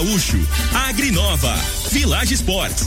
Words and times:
Gaúcho, 0.00 0.38
Agrinova, 0.88 1.54
Village 1.90 2.32
Sports, 2.32 2.86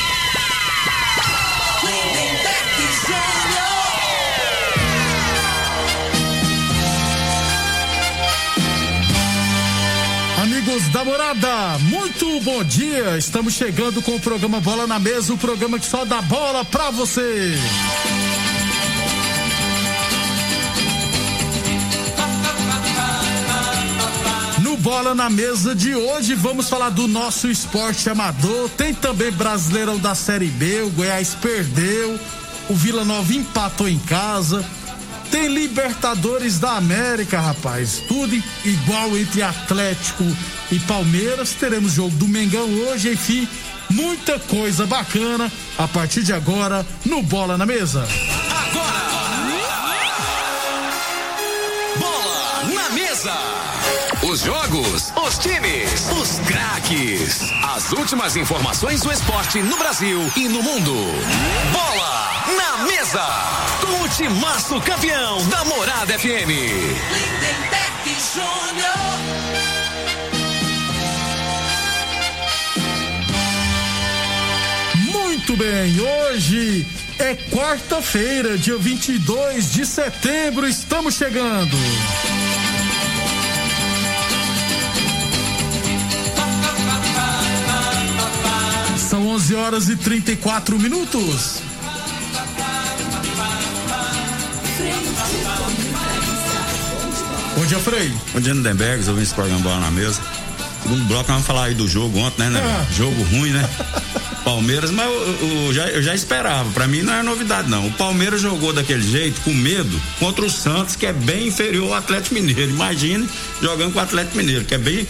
Da 10.91 11.05
morada, 11.05 11.77
muito 11.79 12.39
bom 12.41 12.63
dia. 12.63 13.17
Estamos 13.17 13.53
chegando 13.53 14.01
com 14.01 14.15
o 14.15 14.19
programa 14.19 14.59
Bola 14.59 14.85
na 14.85 14.99
Mesa 14.99 15.33
o 15.33 15.37
programa 15.37 15.79
que 15.79 15.85
só 15.85 16.03
dá 16.03 16.21
bola 16.21 16.65
pra 16.65 16.91
você. 16.91 17.55
No 24.59 24.75
Bola 24.77 25.15
na 25.15 25.29
Mesa 25.29 25.73
de 25.73 25.95
hoje, 25.95 26.35
vamos 26.35 26.67
falar 26.67 26.89
do 26.89 27.07
nosso 27.07 27.49
esporte 27.49 28.09
amador. 28.09 28.69
Tem 28.69 28.93
também 28.93 29.31
Brasileirão 29.31 29.97
da 29.97 30.13
Série 30.13 30.47
B. 30.47 30.81
O 30.81 30.89
Goiás 30.89 31.35
perdeu. 31.35 32.19
O 32.69 32.75
Vila 32.75 33.05
Nova 33.05 33.33
empatou 33.33 33.87
em 33.87 33.99
casa. 33.99 34.65
Tem 35.31 35.47
Libertadores 35.47 36.59
da 36.59 36.73
América, 36.73 37.39
rapaz. 37.39 38.03
Tudo 38.07 38.35
igual 38.65 39.17
entre 39.17 39.41
Atlético 39.41 40.25
e 40.69 40.77
Palmeiras. 40.79 41.53
Teremos 41.53 41.93
jogo 41.93 42.15
do 42.17 42.27
Mengão 42.27 42.69
hoje, 42.69 43.13
enfim. 43.13 43.47
Muita 43.89 44.37
coisa 44.39 44.85
bacana 44.85 45.51
a 45.77 45.87
partir 45.87 46.23
de 46.23 46.33
agora 46.33 46.85
no 47.05 47.23
Bola 47.23 47.57
na 47.57 47.65
Mesa. 47.65 48.05
Bola 48.73 49.10
Os 54.23 54.41
jogos, 54.41 55.11
os 55.15 55.37
times, 55.39 56.07
os 56.11 56.39
craques. 56.47 57.41
As 57.63 57.91
últimas 57.91 58.35
informações 58.35 59.01
do 59.01 59.11
esporte 59.11 59.63
no 59.63 59.75
Brasil 59.77 60.31
e 60.35 60.47
no 60.47 60.61
mundo. 60.61 60.93
Bola 61.71 62.45
na 62.55 62.85
mesa. 62.85 63.25
Com 63.81 64.03
o 64.03 64.09
timaço 64.09 64.79
campeão 64.81 65.43
da 65.47 65.65
Morada 65.65 66.19
FM. 66.19 66.49
Lindenberg 67.09 68.15
Júnior. 68.31 68.91
Muito 75.11 75.57
bem, 75.57 75.99
hoje 75.99 76.85
é 77.17 77.33
quarta-feira, 77.51 78.55
dia 78.55 78.77
22 78.77 79.73
de 79.73 79.83
setembro. 79.83 80.67
Estamos 80.67 81.15
chegando. 81.15 81.75
São 89.51 89.51
11 89.51 89.55
horas 89.55 89.89
e 89.89 89.95
34 89.97 90.79
minutos. 90.79 91.61
Bom 97.57 97.65
dia, 97.65 97.79
Frei. 97.79 98.13
Bom 98.33 98.39
dia, 98.39 98.53
Lindenberg, 98.53 98.99
ouvindo 99.09 99.23
esse 99.23 99.33
programa 99.33 99.61
Bola 99.61 99.79
na 99.81 99.91
Mesa. 99.91 100.21
Segundo 100.81 101.03
bloco, 101.03 101.25
vamos 101.25 101.45
falar 101.45 101.65
aí 101.65 101.75
do 101.75 101.87
jogo 101.87 102.17
ontem, 102.19 102.49
né, 102.49 102.49
né? 102.49 102.61
Ah. 102.63 102.93
Jogo 102.93 103.21
ruim, 103.23 103.49
né? 103.49 103.69
Palmeiras, 104.43 104.89
mas 104.89 105.05
eu, 105.05 105.65
eu 105.65 105.73
já, 105.73 105.87
eu 105.89 106.01
já 106.01 106.15
esperava. 106.15 106.69
Pra 106.71 106.87
mim 106.87 107.01
não 107.01 107.13
é 107.13 107.21
novidade, 107.21 107.69
não. 107.69 107.87
O 107.87 107.91
Palmeiras 107.91 108.41
jogou 108.41 108.73
daquele 108.73 109.03
jeito, 109.03 109.41
com 109.41 109.53
medo, 109.53 110.01
contra 110.17 110.45
o 110.45 110.49
Santos, 110.49 110.95
que 110.95 111.05
é 111.05 111.13
bem 111.13 111.47
inferior 111.47 111.89
ao 111.89 111.95
Atlético 111.95 112.35
Mineiro. 112.35 112.71
Imagine 112.71 113.29
jogando 113.61 113.93
com 113.93 113.99
o 113.99 114.01
Atlético 114.01 114.37
Mineiro, 114.37 114.65
que 114.65 114.73
é 114.73 114.77
bem. 114.77 115.07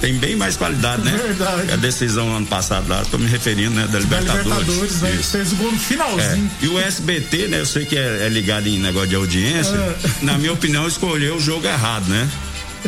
Tem 0.00 0.14
bem 0.14 0.36
mais 0.36 0.56
qualidade, 0.56 1.02
né? 1.02 1.10
Verdade. 1.10 1.72
A 1.72 1.76
decisão 1.76 2.34
ano 2.36 2.46
passado 2.46 2.88
lá, 2.88 3.04
tô 3.10 3.18
me 3.18 3.26
referindo, 3.26 3.70
né? 3.74 3.82
Da 3.82 3.92
Da 3.94 3.98
Libertadores. 3.98 4.46
Libertadores, 4.46 5.00
né? 5.02 5.20
Fez 5.22 5.52
o 5.52 5.56
gol 5.56 5.70
no 5.72 5.76
É. 5.76 5.80
finalzinho. 5.80 6.50
E 6.62 6.68
o 6.68 6.78
SBT, 6.78 7.48
né? 7.48 7.60
Eu 7.60 7.66
sei 7.66 7.84
que 7.84 7.96
é, 7.96 8.26
é 8.26 8.28
ligado 8.28 8.68
em 8.68 8.78
negócio 8.78 9.08
de 9.08 9.16
audiência. 9.16 9.74
É. 9.74 9.96
Na 10.24 10.38
minha 10.38 10.52
opinião, 10.52 10.86
escolheu 10.86 11.36
o 11.36 11.40
jogo 11.40 11.66
errado, 11.66 12.08
né? 12.08 12.28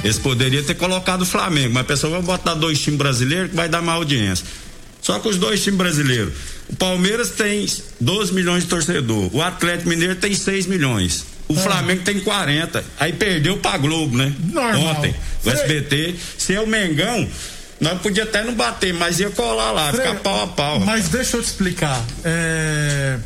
Eles 0.05 0.19
poderiam 0.19 0.63
ter 0.63 0.75
colocado 0.75 1.23
o 1.23 1.27
Flamengo, 1.27 1.75
mas 1.75 1.81
a 1.83 1.85
pessoa 1.85 2.13
vai 2.13 2.23
botar 2.23 2.55
dois 2.55 2.79
times 2.79 2.97
brasileiros 2.99 3.51
que 3.51 3.57
vai 3.57 3.69
dar 3.69 3.83
mais 3.83 3.99
audiência. 3.99 4.47
Só 5.03 5.19
que 5.19 5.29
os 5.29 5.37
dois 5.37 5.63
times 5.65 5.79
brasileiros. 5.79 6.33
O 6.69 6.77
Palmeiras 6.77 7.31
tem 7.31 7.67
12 8.01 8.33
milhões 8.33 8.63
de 8.63 8.69
torcedor. 8.69 9.35
O 9.35 9.43
Atlético 9.43 9.89
Mineiro 9.89 10.15
tem 10.15 10.33
6 10.33 10.67
milhões. 10.67 11.25
O 11.51 11.57
Flamengo 11.57 12.03
tem 12.03 12.21
40. 12.21 12.85
Aí 12.99 13.13
perdeu 13.13 13.59
pra 13.59 13.77
Globo, 13.77 14.17
né? 14.17 14.33
Normal. 14.53 14.97
Ontem. 14.97 15.15
O. 15.45 15.51
SBT. 15.51 16.15
Se 16.39 16.55
é 16.55 16.61
o 16.61 16.67
Mengão, 16.67 17.29
nós 17.81 18.01
podia 18.01 18.25
até 18.25 18.45
não 18.45 18.55
bater, 18.55 18.93
mas 18.95 19.19
ia 19.21 19.31
colar 19.31 19.73
lá, 19.73 19.91
Frei, 19.93 20.07
ficar 20.07 20.21
pau 20.21 20.43
a 20.43 20.47
pau. 20.47 20.81
Mas 20.81 21.09
deixa 21.09 21.37
eu 21.37 21.43
te 21.43 21.47
explicar. 21.47 22.03
É, 22.25 23.19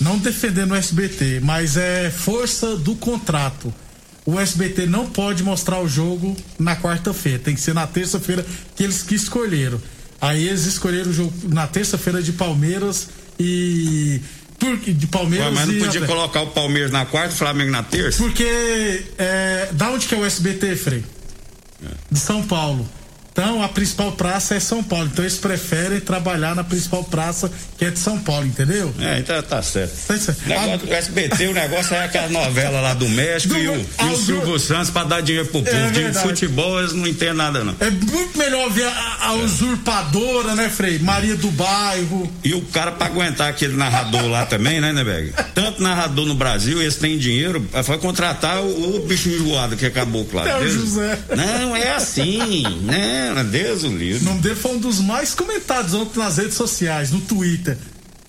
Não 0.00 0.18
defendendo 0.18 0.72
o 0.72 0.76
SBT, 0.76 1.40
mas 1.42 1.76
é 1.76 2.10
força 2.10 2.76
do 2.76 2.94
contrato. 2.94 3.72
O 4.24 4.38
SBT 4.38 4.86
não 4.86 5.06
pode 5.06 5.42
mostrar 5.42 5.80
o 5.80 5.88
jogo 5.88 6.36
na 6.58 6.76
quarta-feira. 6.76 7.38
Tem 7.38 7.54
que 7.54 7.60
ser 7.60 7.74
na 7.74 7.86
terça-feira 7.86 8.44
que 8.74 8.82
eles 8.82 9.02
que 9.02 9.14
escolheram. 9.14 9.80
Aí 10.20 10.48
eles 10.48 10.66
escolheram 10.66 11.10
o 11.10 11.14
jogo 11.14 11.32
na 11.48 11.66
terça-feira 11.66 12.22
de 12.22 12.32
Palmeiras 12.32 13.08
e. 13.38 14.20
Por, 14.58 14.76
de 14.78 15.06
Palmeiras 15.06 15.48
Ué, 15.48 15.54
mas 15.54 15.68
não 15.68 15.78
podia 15.84 16.06
colocar 16.06 16.42
o 16.42 16.46
Palmeiras 16.48 16.90
na 16.90 17.04
quarta, 17.04 17.34
o 17.34 17.36
Flamengo 17.36 17.70
na 17.70 17.82
terça? 17.82 18.22
Porque 18.22 19.04
é, 19.18 19.68
da 19.72 19.90
onde 19.90 20.06
que 20.06 20.14
é 20.14 20.18
o 20.18 20.24
SBT, 20.24 20.76
Frei? 20.76 21.04
De 22.10 22.18
São 22.18 22.42
Paulo. 22.42 22.88
Então 23.36 23.62
a 23.62 23.68
principal 23.68 24.12
praça 24.12 24.54
é 24.54 24.60
São 24.60 24.82
Paulo. 24.82 25.10
Então 25.12 25.22
eles 25.22 25.36
preferem 25.36 26.00
trabalhar 26.00 26.54
na 26.54 26.64
principal 26.64 27.04
praça 27.04 27.50
que 27.76 27.84
é 27.84 27.90
de 27.90 27.98
São 27.98 28.18
Paulo, 28.18 28.46
entendeu? 28.46 28.94
É, 28.98 29.18
então 29.18 29.42
tá 29.42 29.62
certo. 29.62 29.92
Tá 30.08 30.16
certo. 30.16 30.40
O 30.46 30.48
negócio 30.48 30.86
do 30.86 30.94
SBT, 30.94 31.46
o 31.48 31.52
negócio 31.52 31.94
é 31.94 32.04
aquela 32.04 32.28
novela 32.30 32.80
lá 32.80 32.94
do 32.94 33.06
México 33.10 33.52
Do- 33.52 33.60
e, 33.60 33.68
o, 33.68 33.74
e 33.74 34.04
o 34.14 34.16
Silvio 34.16 34.58
Santos 34.58 34.88
pra 34.88 35.04
dar 35.04 35.20
dinheiro 35.20 35.46
pro 35.48 35.62
povo. 35.62 35.76
de 35.92 36.00
verdade. 36.02 36.26
futebol 36.26 36.78
eles 36.80 36.94
não 36.94 37.06
entendem 37.06 37.34
nada, 37.34 37.62
não. 37.62 37.76
É 37.78 37.90
muito 37.90 38.38
melhor 38.38 38.70
ver 38.70 38.86
a, 38.86 39.16
a 39.26 39.32
usurpadora, 39.34 40.54
né, 40.54 40.70
Frei? 40.70 40.98
Maria 40.98 41.36
do 41.36 41.50
Bairro. 41.50 42.32
E 42.42 42.54
o 42.54 42.62
cara 42.62 42.92
pra 42.92 43.06
aguentar 43.06 43.48
aquele 43.50 43.76
narrador 43.76 44.26
lá 44.28 44.46
também, 44.46 44.80
né, 44.80 44.94
Neberg? 44.94 45.34
Tanto 45.54 45.82
narrador 45.82 46.24
no 46.24 46.34
Brasil, 46.34 46.80
eles 46.80 46.96
têm 46.96 47.18
dinheiro, 47.18 47.66
foi 47.84 47.98
contratar 47.98 48.60
o, 48.62 48.96
o 48.96 49.06
bicho 49.06 49.28
enjoado 49.28 49.76
que 49.76 49.84
acabou, 49.84 50.24
claro. 50.24 50.48
É 50.48 50.56
o 50.58 50.68
José. 50.68 51.18
Não, 51.36 51.76
é 51.76 51.92
assim. 51.92 52.62
Não, 53.34 53.44
Deus 53.44 53.84
o 53.84 53.88
livre. 53.88 54.22
O 54.22 54.28
nome 54.28 54.40
dele 54.40 54.54
foi 54.54 54.72
um 54.72 54.78
dos 54.78 55.00
mais 55.00 55.34
comentados 55.34 55.94
ontem 55.94 56.18
nas 56.18 56.38
redes 56.38 56.54
sociais, 56.54 57.10
no 57.10 57.20
Twitter. 57.20 57.76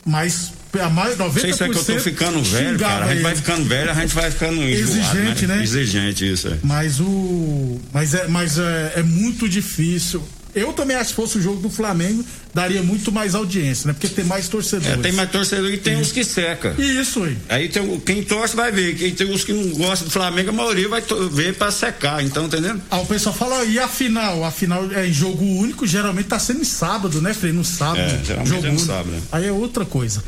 Mas 0.06 0.52
a 0.80 0.90
mais 0.90 1.18
90% 1.18 1.18
Não 1.18 1.32
sei 1.34 1.54
se 1.54 1.64
é 1.64 1.70
que 1.70 1.78
eu 1.78 1.84
tô 1.84 2.00
ficando 2.00 2.44
velho, 2.44 2.80
cara. 2.80 3.06
A 3.06 3.14
gente 3.14 3.24
vai 3.24 3.36
ficando 3.36 3.66
velho, 3.66 3.92
a 3.92 3.94
gente 3.94 4.14
vai 4.14 4.32
ficando 4.32 4.64
enjoado, 4.64 5.00
Exigente, 5.00 5.48
né? 5.48 5.64
Exigente, 5.64 6.32
isso. 6.32 6.48
É. 6.50 6.58
Mas 6.64 7.00
o. 7.00 7.80
Mas 7.94 8.14
é, 8.14 8.28
mas 8.28 8.58
é, 8.58 8.94
é 8.98 9.04
muito 9.04 9.48
difícil 9.50 10.24
Eu 10.56 10.74
também 10.74 10.98
acho 10.98 11.10
que 11.10 11.16
fosse 11.16 11.38
o 11.38 11.42
jogo 11.42 11.62
do 11.62 11.70
Flamengo, 11.70 12.24
daria 12.54 12.82
muito 12.82 13.12
mais 13.12 13.36
audiência, 13.36 13.88
né? 13.88 13.94
Porque 13.94 14.08
tem 14.08 14.26
mais 14.26 14.48
torcedores. 14.48 14.98
É, 14.98 15.02
tem 15.02 15.12
mais 15.12 15.30
torcedor 15.30 15.72
e 15.72 15.78
tem 15.78 15.98
uns 15.98 16.12
que 16.12 16.24
seca. 16.24 16.76
Isso 16.80 17.24
aí. 17.24 17.38
Aí 17.50 17.70
tem, 17.70 18.00
quem 18.00 18.24
torce 18.24 18.56
vai 18.56 18.72
ver. 18.72 18.96
Quem 18.96 19.14
tem 19.14 19.32
os 19.32 19.44
que 19.44 19.54
não 19.54 19.70
gostam 19.72 20.08
do 20.08 20.12
Flamengo, 20.12 20.50
a 20.50 20.54
maioria 20.54 20.90
vai 20.90 21.04
ver 21.32 21.56
pra 21.56 21.70
secar. 21.70 22.24
Então, 22.24 22.46
entendendo? 22.46 22.82
Ah, 22.90 23.00
o 23.00 23.06
pessoal 23.06 23.36
fala, 23.36 23.64
e 23.66 23.78
a 23.78 23.88
final? 23.88 24.44
A 24.44 24.52
final 24.52 24.92
é 24.92 25.08
em 25.08 25.14
jogo 25.14 25.46
único, 25.46 25.86
geralmente 25.86 26.28
tá 26.28 26.40
sendo 26.40 26.62
em 26.62 26.66
sábado, 26.66 27.22
né, 27.22 27.34
Frei? 27.34 27.54
No 27.54 27.64
sábado. 27.64 28.00
É, 28.00 28.22
geralmente 28.24 28.50
jogo 28.50 28.68
é 28.68 28.72
no 28.72 28.80
sábado, 28.80 29.10
né? 29.12 29.22
Aí 29.32 29.46
é 29.46 29.52
outra 29.52 29.86
coisa. 29.86 30.24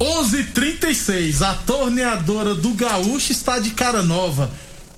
11:36 0.00 1.42
a 1.42 1.54
torneadora 1.54 2.54
do 2.54 2.70
Gaúcho 2.70 3.32
está 3.32 3.58
de 3.58 3.70
cara 3.70 4.02
nova. 4.02 4.50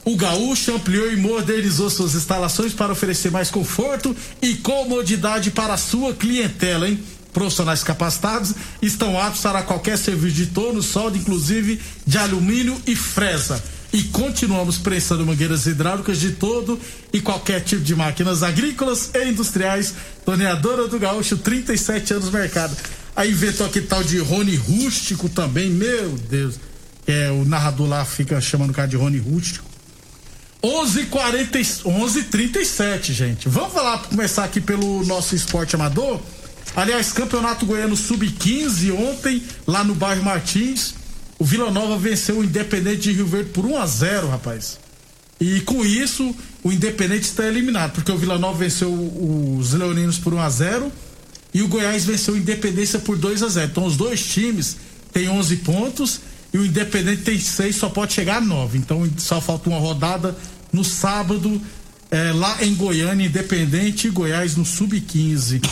O 0.05 0.17
Gaúcho 0.17 0.75
ampliou 0.75 1.12
e 1.12 1.17
modernizou 1.17 1.91
suas 1.91 2.14
instalações 2.14 2.73
para 2.73 2.93
oferecer 2.93 3.31
mais 3.31 3.50
conforto 3.50 4.17
e 4.41 4.55
comodidade 4.55 5.50
para 5.50 5.75
a 5.75 5.79
sua 5.79 6.14
clientela, 6.14 6.88
hein? 6.88 6.99
Profissionais 7.32 7.85
capacitados 7.85 8.55
estão 8.82 9.20
aptos 9.20 9.43
para 9.43 9.62
qualquer 9.62 9.97
serviço 9.97 10.35
de 10.35 10.47
torno, 10.47 10.82
solda, 10.82 11.17
inclusive 11.17 11.81
de 12.06 12.19
alumínio 12.19 12.81
e 12.87 12.97
fresa. 12.97 13.62
E 13.93 14.05
continuamos 14.05 14.79
prestando 14.79 15.26
mangueiras 15.26 15.67
hidráulicas 15.67 16.19
de 16.19 16.32
todo 16.32 16.79
e 17.12 17.20
qualquer 17.20 17.61
tipo 17.61 17.82
de 17.82 17.94
máquinas 17.94 18.43
agrícolas 18.43 19.11
e 19.14 19.29
industriais. 19.29 19.94
Torneadora 20.25 20.88
do 20.88 20.99
Gaúcho, 20.99 21.37
37 21.37 22.14
anos 22.14 22.26
no 22.26 22.32
mercado. 22.32 22.76
Aí 23.14 23.31
inventou 23.31 23.67
aquele 23.67 23.87
tal 23.87 24.02
de 24.02 24.19
Rony 24.19 24.56
Rústico 24.56 25.29
também, 25.29 25.70
meu 25.70 26.17
Deus. 26.29 26.56
É, 27.06 27.31
o 27.31 27.44
narrador 27.44 27.88
lá 27.88 28.05
fica 28.05 28.41
chamando 28.41 28.70
o 28.70 28.75
cara 28.75 28.88
de 28.88 28.97
Rony 28.97 29.19
Rústico. 29.19 29.70
11:40 30.62 31.85
11:37, 31.85 33.12
gente. 33.12 33.49
Vamos 33.49 33.73
falar 33.73 33.99
começar 34.03 34.45
aqui 34.45 34.61
pelo 34.61 35.05
nosso 35.07 35.35
esporte 35.35 35.75
amador. 35.75 36.21
Aliás, 36.77 37.12
Campeonato 37.12 37.67
Goiano 37.67 37.97
Sub-15 37.97 38.93
ontem 38.95 39.43
lá 39.67 39.83
no 39.83 39.95
bairro 39.95 40.23
Martins, 40.23 40.95
o 41.39 41.45
Vila 41.45 41.71
Nova 41.71 41.97
venceu 41.97 42.39
o 42.39 42.45
Independente 42.45 43.03
de 43.03 43.12
Rio 43.12 43.27
Verde 43.27 43.51
por 43.51 43.65
1 43.65 43.79
a 43.79 43.87
0, 43.87 44.29
rapaz. 44.29 44.79
E 45.41 45.61
com 45.61 45.85
isso, 45.85 46.37
o 46.62 46.71
Independente 46.71 47.23
está 47.23 47.47
eliminado, 47.47 47.93
porque 47.93 48.12
o 48.12 48.19
Vila 48.19 48.39
Nova 48.39 48.59
venceu 48.59 48.93
os 48.93 49.73
Leoninos 49.73 50.19
por 50.19 50.35
1 50.35 50.41
a 50.41 50.51
0 50.51 50.93
e 51.55 51.62
o 51.62 51.69
Goiás 51.69 52.05
venceu 52.05 52.35
o 52.35 52.37
Independência 52.37 52.99
por 52.99 53.17
2 53.17 53.43
a 53.43 53.49
0. 53.49 53.71
Então 53.71 53.87
os 53.87 53.97
dois 53.97 54.23
times 54.23 54.77
têm 55.12 55.29
11 55.31 55.57
pontos 55.57 56.21
e 56.52 56.58
o 56.58 56.67
Independente 56.67 57.23
tem 57.23 57.38
6, 57.38 57.76
só 57.76 57.88
pode 57.88 58.12
chegar 58.12 58.38
a 58.38 58.41
9. 58.41 58.79
Então 58.79 59.08
só 59.19 59.41
falta 59.41 59.69
uma 59.69 59.79
rodada 59.79 60.37
no 60.73 60.85
sábado 60.85 61.61
eh, 62.11 62.32
lá 62.32 62.64
em 62.64 62.75
Goiânia, 62.75 63.26
Independente 63.26 64.08
e 64.08 64.11
Goiás 64.11 64.56
no 64.56 64.64
Sub-15. 64.64 65.62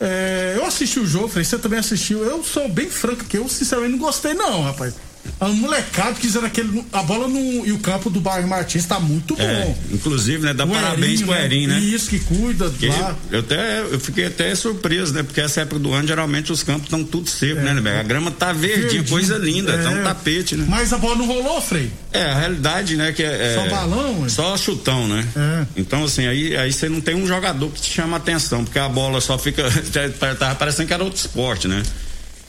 É, 0.00 0.54
eu 0.56 0.66
assisti 0.66 0.98
o 0.98 1.06
jogo, 1.06 1.28
falei, 1.28 1.44
você 1.44 1.58
também 1.58 1.78
assistiu. 1.78 2.24
Eu 2.24 2.42
sou 2.42 2.68
bem 2.68 2.90
franco, 2.90 3.24
que 3.24 3.38
eu 3.38 3.48
sinceramente 3.48 3.92
não 3.92 3.98
gostei, 3.98 4.34
não, 4.34 4.62
rapaz. 4.62 4.94
A 5.40 5.48
molecada 5.48 6.12
quiseram 6.14 6.46
aquele. 6.46 6.84
A 6.92 7.02
bola 7.02 7.26
no, 7.28 7.66
e 7.66 7.72
o 7.72 7.78
campo 7.78 8.08
do 8.08 8.20
bairro 8.20 8.46
Martins 8.48 8.84
tá 8.86 9.00
muito 9.00 9.34
bom. 9.34 9.42
É, 9.42 9.74
inclusive, 9.92 10.42
né? 10.44 10.54
Dá 10.54 10.64
O 10.64 10.68
parabéns 10.68 11.20
Erinho, 11.20 11.26
pro 11.26 11.34
Erinho, 11.36 11.68
né? 11.70 11.78
Isso 11.80 12.08
que 12.08 12.18
cuida 12.20 12.66
Porque 12.70 12.86
lá. 12.88 13.16
eu, 13.30 13.40
até, 13.40 13.80
eu 13.80 14.00
fiquei 14.00 14.26
até 14.26 14.54
surpreso, 14.54 15.12
né? 15.12 15.22
Porque 15.22 15.40
essa 15.40 15.62
época 15.62 15.78
do 15.80 15.92
ano, 15.92 16.06
geralmente 16.06 16.52
os 16.52 16.62
campos 16.62 16.84
estão 16.84 17.02
tudo 17.04 17.28
seco, 17.28 17.60
né, 17.60 17.74
né? 17.74 18.00
A 18.00 18.02
grama 18.02 18.30
tá 18.30 18.52
verdinha, 18.52 18.82
Verdinho. 18.82 19.04
coisa 19.08 19.36
linda, 19.36 19.72
É. 19.72 19.82
tá 19.82 19.90
um 19.90 20.02
tapete, 20.02 20.56
né? 20.56 20.64
Mas 20.68 20.92
a 20.92 20.98
bola 20.98 21.16
não 21.16 21.26
rolou, 21.26 21.60
Frei. 21.60 21.90
É, 22.12 22.22
a 22.22 22.38
realidade, 22.38 22.96
né? 22.96 23.12
Que 23.12 23.22
é, 23.22 23.54
Só 23.56 23.64
é- 23.66 23.68
balão, 23.70 24.20
ué? 24.22 24.28
Só 24.28 24.56
chutão, 24.56 25.08
né? 25.08 25.26
É. 25.36 25.66
Então, 25.76 26.04
assim, 26.04 26.26
aí, 26.26 26.56
aí 26.56 26.72
você 26.72 26.88
não 26.88 27.00
tem 27.00 27.14
um 27.14 27.26
jogador 27.26 27.68
que 27.70 27.80
te 27.80 27.90
chama 27.92 28.16
atenção, 28.16 28.64
porque 28.64 28.78
a 28.78 28.88
bola 28.88 29.20
só 29.20 29.36
fica. 29.38 29.64
Tava 30.38 30.54
parecendo 30.54 30.86
que 30.88 30.94
era 30.94 31.02
outro 31.02 31.18
esporte, 31.18 31.66
né? 31.68 31.82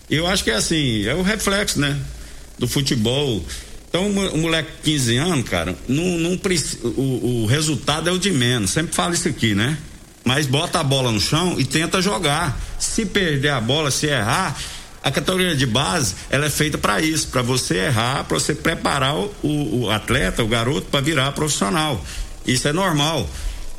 Eu 0.09 0.27
acho 0.27 0.43
que 0.43 0.51
é 0.51 0.55
assim, 0.55 1.05
é 1.07 1.15
o 1.15 1.23
reflexo, 1.23 1.79
né? 1.79 1.97
Do 2.57 2.67
futebol. 2.67 3.43
Então, 3.89 4.07
o 4.09 4.37
moleque 4.37 4.69
de 4.83 4.91
15 4.91 5.17
anos, 5.17 5.49
cara, 5.49 5.75
não, 5.87 6.03
não 6.17 6.39
o, 6.83 7.43
o 7.43 7.45
resultado 7.45 8.09
é 8.09 8.11
o 8.11 8.17
de 8.19 8.31
menos. 8.31 8.71
Sempre 8.71 8.93
falo 8.95 9.13
isso 9.13 9.27
aqui, 9.27 9.55
né? 9.55 9.77
Mas 10.23 10.45
bota 10.47 10.79
a 10.79 10.83
bola 10.83 11.11
no 11.11 11.19
chão 11.19 11.55
e 11.59 11.63
tenta 11.65 12.01
jogar. 12.01 12.59
Se 12.79 13.05
perder 13.05 13.49
a 13.49 13.61
bola, 13.61 13.91
se 13.91 14.07
errar, 14.07 14.57
a 15.03 15.11
categoria 15.11 15.55
de 15.55 15.65
base, 15.65 16.15
ela 16.29 16.47
é 16.47 16.49
feita 16.49 16.77
para 16.77 16.99
isso, 16.99 17.27
para 17.27 17.41
você 17.41 17.75
errar, 17.85 18.23
para 18.25 18.37
você 18.39 18.55
preparar 18.55 19.15
o, 19.15 19.33
o- 19.43 19.81
o 19.83 19.89
atleta, 19.91 20.43
o 20.43 20.47
garoto, 20.47 20.87
para 20.89 20.99
virar 20.99 21.31
profissional. 21.33 22.03
Isso 22.45 22.67
é 22.67 22.73
normal. 22.73 23.29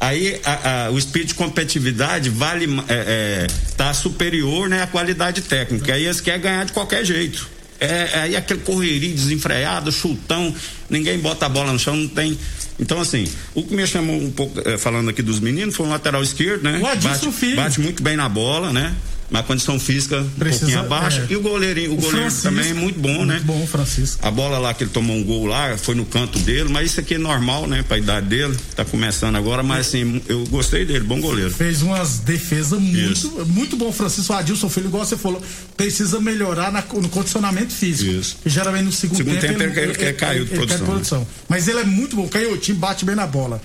Aí 0.00 0.40
a- 0.44 0.86
a- 0.86 0.90
o 0.92 0.98
espírito 0.98 1.28
de 1.28 1.34
competitividade 1.34 2.30
vale 2.30 2.66
é, 2.88 2.94
é, 2.94 3.46
tá 3.76 3.92
superior 3.92 4.68
né, 4.68 4.82
à 4.82 4.86
qualidade 4.86 5.42
técnica. 5.42 5.94
Aí 5.94 6.04
eles 6.04 6.20
querem 6.20 6.40
ganhar 6.40 6.64
de 6.64 6.72
qualquer 6.72 7.04
jeito. 7.04 7.48
É, 7.78 8.20
aí 8.20 8.36
aquele 8.36 8.60
correria 8.60 9.14
desenfreado, 9.14 9.92
chutão, 9.92 10.54
ninguém 10.88 11.18
bota 11.18 11.46
a 11.46 11.48
bola 11.48 11.72
no 11.72 11.78
chão, 11.78 11.96
não 11.96 12.08
tem. 12.08 12.38
Então, 12.78 13.00
assim, 13.00 13.26
o 13.54 13.62
que 13.62 13.74
me 13.74 13.86
chamou 13.86 14.16
um 14.16 14.30
pouco, 14.30 14.60
eh, 14.68 14.76
falando 14.76 15.08
aqui 15.08 15.22
dos 15.22 15.40
meninos, 15.40 15.74
foi 15.74 15.86
um 15.86 15.90
lateral 15.90 16.22
esquerdo, 16.22 16.62
né? 16.62 16.78
O 16.82 16.86
Adilson 16.86 17.26
bate, 17.26 17.32
Filho. 17.32 17.56
bate 17.56 17.80
muito 17.80 18.02
bem 18.02 18.16
na 18.16 18.28
bola, 18.28 18.72
né? 18.72 18.94
Mas 19.30 19.40
a 19.40 19.44
condição 19.44 19.78
física 19.80 20.18
um 20.20 20.28
Precisa, 20.30 20.60
pouquinho 20.60 20.80
abaixo. 20.80 21.20
é. 21.22 21.26
E 21.30 21.36
o 21.36 21.40
goleirinho, 21.40 21.92
o, 21.92 21.96
goleiro 21.96 22.16
Francisco, 22.18 22.42
também 22.48 22.70
é 22.70 22.74
muito 22.74 22.98
bom, 23.00 23.24
né? 23.24 23.34
Muito 23.34 23.44
bom, 23.46 23.66
Francisco. 23.66 24.24
A 24.24 24.30
bola 24.30 24.58
lá 24.58 24.72
que 24.72 24.84
ele 24.84 24.90
tomou 24.90 25.16
um 25.16 25.24
gol 25.24 25.46
lá, 25.46 25.76
foi 25.76 25.94
no 25.96 26.04
canto 26.04 26.38
dele, 26.38 26.68
mas 26.68 26.90
isso 26.92 27.00
aqui 27.00 27.14
é 27.14 27.18
normal, 27.18 27.66
né? 27.66 27.82
Pra 27.82 27.98
idade 27.98 28.26
dele, 28.26 28.56
tá 28.76 28.84
começando 28.84 29.34
agora, 29.36 29.62
mas 29.64 29.88
assim, 29.88 30.22
eu 30.28 30.44
gostei 30.46 30.84
dele, 30.84 31.00
bom 31.00 31.20
goleiro. 31.20 31.50
Fez 31.50 31.82
umas 31.82 32.20
defesas 32.20 32.80
muito, 32.80 33.12
Isso. 33.12 33.46
muito 33.46 33.76
bom, 33.76 33.90
Francisco 33.92 34.32
Adilson 34.32 34.68
Filho, 34.68 34.86
igual 34.86 35.04
você 35.04 35.16
falou, 35.16 35.42
precisa 35.76 36.20
melhorar 36.20 36.70
na- 36.70 36.84
no 36.94 37.08
condicionamento 37.08 37.72
físico. 37.72 38.10
Isso. 38.10 38.36
E 38.46 38.48
geralmente 38.50 38.84
no 38.84 38.92
segundo, 38.92 39.16
Segundo 39.18 39.40
tempo, 39.40 39.58
tempo 39.58 39.78
ele 39.78 39.92
quer- 39.92 39.96
quer 39.96 40.12
cair 40.14 40.44
de 40.44 40.54
ele 40.54 40.66
quer 40.66 40.78
produção, 40.78 41.26
Mas 41.48 41.66
ele 41.66 41.80
é 41.80 41.84
muito 41.84 42.14
bom, 42.14 42.28
canhotinho, 42.28 42.78
bate 42.78 43.04
bem 43.04 43.16
na 43.16 43.26
bola. 43.26 43.60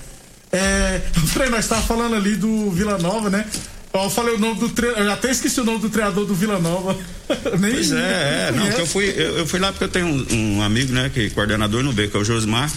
É, 0.51 1.01
Frei, 1.27 1.49
nós 1.49 1.65
estávamos 1.65 1.87
falando 1.87 2.15
ali 2.15 2.35
do 2.35 2.71
Vila 2.71 2.97
Nova, 2.97 3.29
né? 3.29 3.45
Ó, 3.93 4.05
Eu 4.05 4.09
falei 4.09 4.35
o 4.35 4.39
nome 4.39 4.59
do 4.59 4.69
treinador, 4.69 5.05
eu 5.05 5.11
até 5.11 5.31
esqueci 5.31 5.59
o 5.59 5.65
nome 5.65 5.79
do 5.79 5.89
treinador 5.89 6.25
do 6.25 6.33
Vila 6.33 6.59
Nova. 6.59 6.95
Nem, 7.59 7.71
Pois 7.73 7.91
é, 7.91 8.47
é, 8.49 8.51
não, 8.55 8.65
eu 8.67 8.85
fui, 8.85 9.05
eu, 9.09 9.39
eu 9.39 9.47
fui 9.47 9.59
lá 9.59 9.71
porque 9.71 9.83
eu 9.83 9.89
tenho 9.89 10.07
um, 10.07 10.57
um 10.57 10.61
amigo, 10.61 10.93
né, 10.93 11.09
que 11.13 11.25
é 11.25 11.29
coordenador 11.29 11.83
no 11.83 11.91
B, 11.93 12.07
que 12.07 12.15
é 12.15 12.19
o 12.19 12.23
Josmar. 12.23 12.71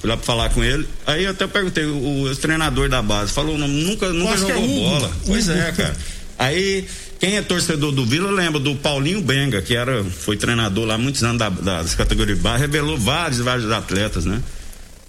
Fui 0.00 0.08
lá 0.08 0.16
pra 0.16 0.24
falar 0.24 0.48
com 0.50 0.62
ele. 0.64 0.86
Aí 1.06 1.24
eu 1.24 1.32
até 1.32 1.46
perguntei, 1.46 1.84
o, 1.84 2.22
o 2.30 2.36
treinador 2.36 2.88
da 2.88 3.02
base 3.02 3.32
falou, 3.32 3.58
não, 3.58 3.68
nunca, 3.68 4.08
nunca 4.10 4.32
acho 4.32 4.44
é 4.44 4.54
jogou 4.54 4.64
Hugo. 4.64 4.74
bola. 4.90 5.12
Pois 5.26 5.48
Hugo. 5.48 5.58
é, 5.58 5.72
cara. 5.72 5.96
Aí, 6.38 6.86
quem 7.18 7.36
é 7.36 7.42
torcedor 7.42 7.92
do 7.92 8.06
Vila 8.06 8.30
lembra 8.30 8.58
do 8.58 8.74
Paulinho 8.76 9.20
Benga, 9.20 9.60
que 9.60 9.76
era, 9.76 10.02
foi 10.04 10.38
treinador 10.38 10.86
lá 10.86 10.96
muitos 10.96 11.22
anos 11.22 11.38
da, 11.38 11.50
da- 11.50 11.82
das 11.82 11.94
categorias 11.94 12.38
de 12.38 12.42
base, 12.42 12.62
revelou 12.62 12.96
vários, 12.96 13.40
vários 13.40 13.70
atletas, 13.70 14.24
né? 14.24 14.40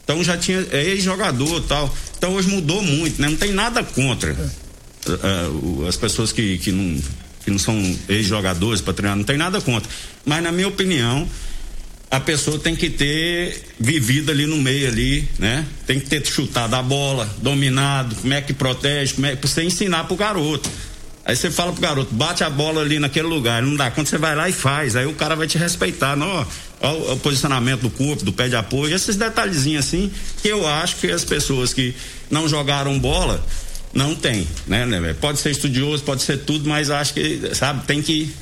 Então 0.04 0.22
já 0.22 0.36
tinha 0.36 0.66
é 0.74 0.84
ex-jogador 0.90 1.60
e 1.60 1.68
tal. 1.68 1.96
Então 2.18 2.34
hoje 2.34 2.50
mudou 2.50 2.82
muito, 2.82 3.22
né? 3.22 3.30
Não 3.30 3.38
tem 3.38 3.54
nada 3.54 3.82
contra 3.82 4.34
o- 4.34 4.52
as 5.88 5.96
pessoas 5.96 6.32
que, 6.32 6.58
que, 6.58 6.72
não, 6.72 7.02
que 7.44 7.52
não 7.52 7.60
são 7.60 7.98
ex-jogadores 8.08 8.82
para 8.82 8.94
treinar, 8.94 9.18
não 9.18 9.24
tem 9.24 9.38
nada 9.38 9.60
contra. 9.62 9.90
Mas 10.26 10.44
na 10.44 10.52
minha 10.52 10.68
opinião, 10.68 11.28
a 12.10 12.20
pessoa 12.20 12.60
tem 12.60 12.76
que 12.76 12.90
ter 12.90 13.64
vivido 13.80 14.32
ali 14.32 14.46
no 14.46 14.58
meio 14.58 14.88
ali, 14.88 15.28
né? 15.40 15.66
Tem 15.88 16.00
que 16.00 16.08
ter 16.08 16.26
chutado 16.26 16.76
a 16.76 16.84
bola, 16.84 17.30
dominado, 17.42 18.16
como 18.16 18.34
é 18.34 18.42
que 18.42 18.54
protege, 18.54 19.14
como 19.14 19.28
é 19.28 19.36
pra 19.36 19.50
você 19.50 19.64
ensinar 19.64 20.04
pro 20.06 20.16
garoto. 20.16 20.70
Aí 21.24 21.36
você 21.36 21.52
fala 21.52 21.72
pro 21.72 21.82
garoto, 21.82 22.14
bate 22.14 22.44
a 22.44 22.50
bola 22.50 22.82
ali 22.82 23.00
naquele 23.00 23.28
lugar, 23.28 23.62
não 23.62 23.76
dá. 23.76 23.92
Quando 23.92 24.08
você 24.08 24.18
vai 24.18 24.36
lá 24.36 24.50
e 24.50 24.54
faz, 24.54 24.96
aí 24.96 25.06
o 25.06 25.14
cara 25.14 25.36
vai 25.36 25.48
te 25.48 25.58
respeitar, 25.58 26.16
não, 26.16 26.28
ó 26.28 26.46
o, 26.82 27.14
o 27.14 27.18
posicionamento 27.18 27.82
do 27.82 27.90
corpo, 27.90 28.26
do 28.26 28.34
pé 28.34 28.50
de 28.50 28.56
apoio, 28.56 28.96
esses 28.96 29.16
detalhezinhos 29.16 29.86
assim, 29.86 30.12
que 30.42 30.48
eu 30.48 30.68
acho 30.68 30.98
que 30.98 31.12
as 31.12 31.24
pessoas 31.24 31.74
que 31.74 31.94
não 32.30 32.48
jogaram 32.48 32.98
bola 32.98 33.44
não 33.94 34.16
tem, 34.16 34.48
né, 34.68 34.86
né? 34.86 35.16
Pode 35.20 35.40
ser 35.40 35.52
estudioso, 35.52 36.04
pode 36.04 36.22
ser 36.22 36.38
tudo, 36.40 36.68
mas 36.70 36.90
acho 36.90 37.14
que, 37.14 37.52
sabe, 37.54 37.86
tem 37.86 38.02
que, 38.02 38.34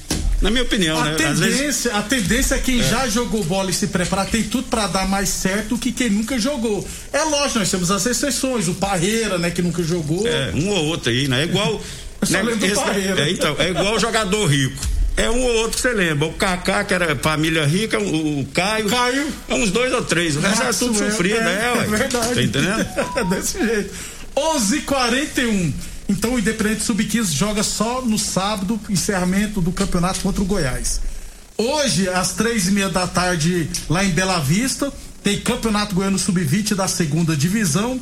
na 0.42 0.50
minha 0.52 0.64
opinião, 0.64 1.00
A 1.00 1.06
né? 1.06 1.26
Às 1.26 1.40
vezes 1.40 1.58
tendência, 1.58 1.96
a 1.96 2.02
tendência 2.02 2.56
é 2.56 2.60
quem 2.60 2.84
já 2.84 3.08
jogou 3.08 3.44
bola 3.44 3.70
e 3.70 3.74
se 3.74 3.88
preparar 3.88 4.28
tem 4.28 4.44
tudo 4.44 4.68
pra 4.68 4.88
dar 4.88 5.08
mais 5.08 5.30
certo 5.30 5.78
que 5.78 5.92
quem 5.92 6.10
nunca 6.10 6.38
jogou. 6.40 6.88
É 7.12 7.24
lógico, 7.24 7.60
nós 7.60 7.72
temos 7.72 7.90
as 7.92 8.06
exceções, 8.06 8.68
o 8.68 8.76
Parreira, 8.76 9.38
né, 9.38 9.50
que 9.50 9.62
nunca 9.62 9.82
jogou. 9.84 10.26
É, 10.28 10.52
um 10.54 10.70
ou 10.70 10.86
outro 10.86 11.10
aí, 11.10 11.28
né? 11.28 11.42
É 11.42 11.44
igual. 11.46 11.82
Do 12.20 12.76
Parreira. 12.76 13.22
é, 13.22 13.32
então, 13.32 13.56
é 13.58 13.70
igual 13.70 13.98
jogador 13.98 14.46
rico. 14.46 14.78
É 15.16 15.30
um 15.30 15.42
ou 15.42 15.54
outro 15.56 15.72
que 15.72 15.82
você 15.82 15.94
lembra. 15.94 16.28
O 16.28 16.34
Kaká, 16.34 16.84
que 16.84 16.94
era 16.94 17.14
família 17.16 17.66
rica, 17.66 18.00
o, 18.00 18.40
o 18.40 18.46
Caio. 18.54 18.90
Caio. 18.90 19.28
É 19.50 19.54
uns 19.54 19.70
dois 19.70 19.92
ou 19.94 20.02
três. 20.04 20.38
O 20.38 20.40
resto 20.40 20.64
é 20.64 20.74
tudo 20.74 20.98
sofrido, 20.98 21.38
é, 21.38 21.44
né, 21.44 21.74
ué? 21.76 21.84
É 21.84 21.88
verdade. 21.88 22.36
Tá 22.36 22.42
entendendo? 22.42 22.88
É 23.16 23.24
Desse 23.36 23.66
jeito. 23.66 23.94
11:41. 24.40 25.74
Então 26.08 26.34
o 26.34 26.40
Independente 26.40 26.84
Sub-15 26.84 27.34
joga 27.36 27.62
só 27.62 28.02
no 28.02 28.18
sábado, 28.18 28.80
encerramento 28.90 29.62
do 29.62 29.72
campeonato 29.72 30.22
contra 30.22 30.42
o 30.42 30.46
Goiás. 30.46 31.02
Hoje, 31.58 32.08
às 32.08 32.34
três 32.34 32.68
e 32.68 32.72
meia 32.72 32.90
da 32.90 33.06
tarde, 33.06 33.70
lá 33.90 34.04
em 34.04 34.10
Bela 34.10 34.40
Vista, 34.40 34.92
tem 35.22 35.40
Campeonato 35.42 35.94
Goiano 35.94 36.18
Sub-20 36.18 36.74
da 36.74 36.88
segunda 36.88 37.36
divisão. 37.36 38.00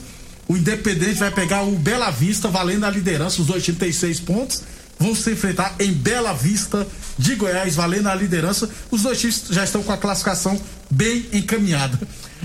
O 0.48 0.56
Independente 0.56 1.15
vai 1.15 1.32
pegar 1.32 1.63
o 1.63 1.72
Bela 1.72 2.12
Vista, 2.12 2.48
valendo 2.48 2.86
a 2.86 2.89
liderança. 2.89 3.41
Os 3.41 3.48
dois 3.48 3.63
times 3.63 3.79
têm 3.79 3.91
seis 3.91 4.20
pontos. 4.20 4.62
Vão 5.00 5.13
se 5.13 5.32
enfrentar 5.32 5.75
em 5.80 5.92
Bela 5.92 6.34
Vista 6.34 6.88
de 7.18 7.36
Goiás, 7.36 7.75
valendo 7.75 8.08
a 8.08 8.16
liderança. 8.16 8.70
Os 8.89 9.04
dois 9.04 9.20
times 9.20 9.46
já 9.50 9.63
estão 9.63 9.84
com 9.84 9.92
a 9.92 9.98
classificação 9.98 10.60
bem 10.89 11.25
encaminhada. 11.32 12.00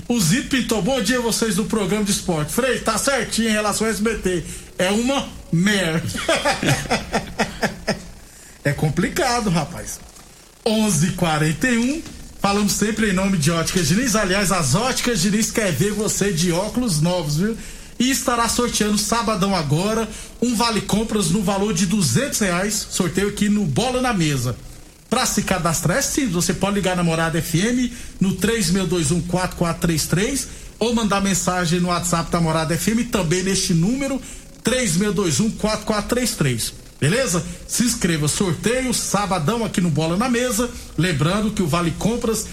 O 0.07 0.19
Zito 0.19 0.49
pintou, 0.49 0.81
bom 0.81 1.01
dia 1.01 1.19
vocês 1.21 1.55
do 1.55 1.65
programa 1.65 2.03
de 2.03 2.11
esporte. 2.11 2.51
Frei, 2.51 2.79
tá 2.79 2.97
certinho 2.97 3.49
em 3.49 3.53
relação 3.53 3.87
ao 3.87 3.93
SBT. 3.93 4.43
É 4.77 4.89
uma 4.91 5.27
merda. 5.51 6.07
é 8.63 8.73
complicado, 8.73 9.49
rapaz. 9.49 9.99
11:41 10.65 12.01
Falamos 12.43 12.73
sempre 12.73 13.09
em 13.09 13.13
nome 13.13 13.37
de 13.37 13.49
Óticas 13.51 13.87
Diniz. 13.87 14.17
Aliás, 14.17 14.51
as 14.51 14.75
Óticas 14.75 15.21
Diniz 15.21 15.49
quer 15.49 15.71
ver 15.71 15.93
você 15.93 16.33
de 16.33 16.51
óculos 16.51 16.99
novos, 16.99 17.37
viu? 17.37 17.57
E 18.03 18.11
estará 18.11 18.47
sorteando 18.49 18.97
sabadão 18.97 19.55
agora 19.55 20.09
um 20.41 20.57
vale 20.57 20.81
compras 20.81 21.29
no 21.29 21.41
valor 21.41 21.73
de 21.73 21.85
duzentos 21.85 22.39
reais. 22.39 22.85
Sorteio 22.89 23.29
aqui 23.29 23.47
no 23.47 23.63
Bola 23.63 24.01
na 24.01 24.13
Mesa. 24.13 24.57
Para 25.09 25.25
se 25.25 25.41
cadastrar 25.41 25.99
é 25.99 26.01
simples, 26.01 26.33
você 26.33 26.53
pode 26.53 26.75
ligar 26.75 26.97
na 26.97 27.03
Morada 27.03 27.41
FM 27.41 27.93
no 28.19 28.35
36214433 28.35 30.47
ou 30.79 30.93
mandar 30.93 31.21
mensagem 31.21 31.79
no 31.79 31.87
WhatsApp 31.87 32.29
da 32.29 32.41
Morada 32.41 32.77
FM 32.77 33.09
também 33.09 33.41
neste 33.41 33.73
número 33.73 34.21
36214433. 34.65 36.73
Beleza? 36.99 37.41
Se 37.65 37.85
inscreva, 37.85 38.27
sorteio, 38.27 38.93
sabadão 38.93 39.63
aqui 39.63 39.79
no 39.79 39.89
Bola 39.89 40.17
na 40.17 40.27
Mesa. 40.27 40.69
Lembrando 40.97 41.51
que 41.51 41.63
o 41.63 41.67
Vale 41.67 41.91
Compras 41.91 42.47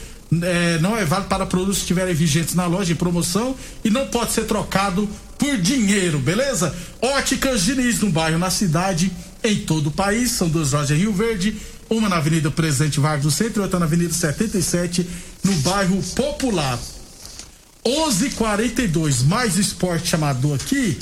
é, 0.45 0.78
não 0.78 0.97
é 0.97 1.04
válido 1.04 1.28
para 1.28 1.45
produtos 1.45 1.78
que 1.78 1.83
estiverem 1.83 2.14
vigentes 2.14 2.54
na 2.54 2.66
loja 2.66 2.92
em 2.92 2.97
promoção 2.97 3.57
e 3.85 3.90
não 3.90 4.07
pode 4.07 4.30
ser 4.30 4.45
trocado 4.45 5.09
por 5.40 5.56
dinheiro, 5.56 6.18
beleza? 6.18 6.73
Óticas 7.00 7.62
Diniz, 7.62 7.99
no 8.00 8.11
bairro, 8.11 8.38
na 8.38 8.50
cidade, 8.50 9.11
em 9.42 9.56
todo 9.56 9.87
o 9.87 9.90
país. 9.90 10.32
São 10.32 10.49
duas 10.50 10.73
lojas 10.73 10.90
em 10.90 11.00
Rio 11.00 11.14
Verde, 11.14 11.56
uma 11.88 12.11
na 12.11 12.18
Avenida 12.18 12.50
Presidente 12.50 13.00
Vargas 13.00 13.23
do 13.23 13.30
Centro 13.30 13.62
e 13.62 13.64
outra 13.64 13.78
na 13.78 13.87
Avenida 13.87 14.12
77, 14.12 15.09
no 15.42 15.52
bairro 15.54 16.00
Popular. 16.14 16.78
11:42 17.82 19.23
mais 19.25 19.56
esporte 19.56 20.09
chamador 20.09 20.56
aqui. 20.56 20.99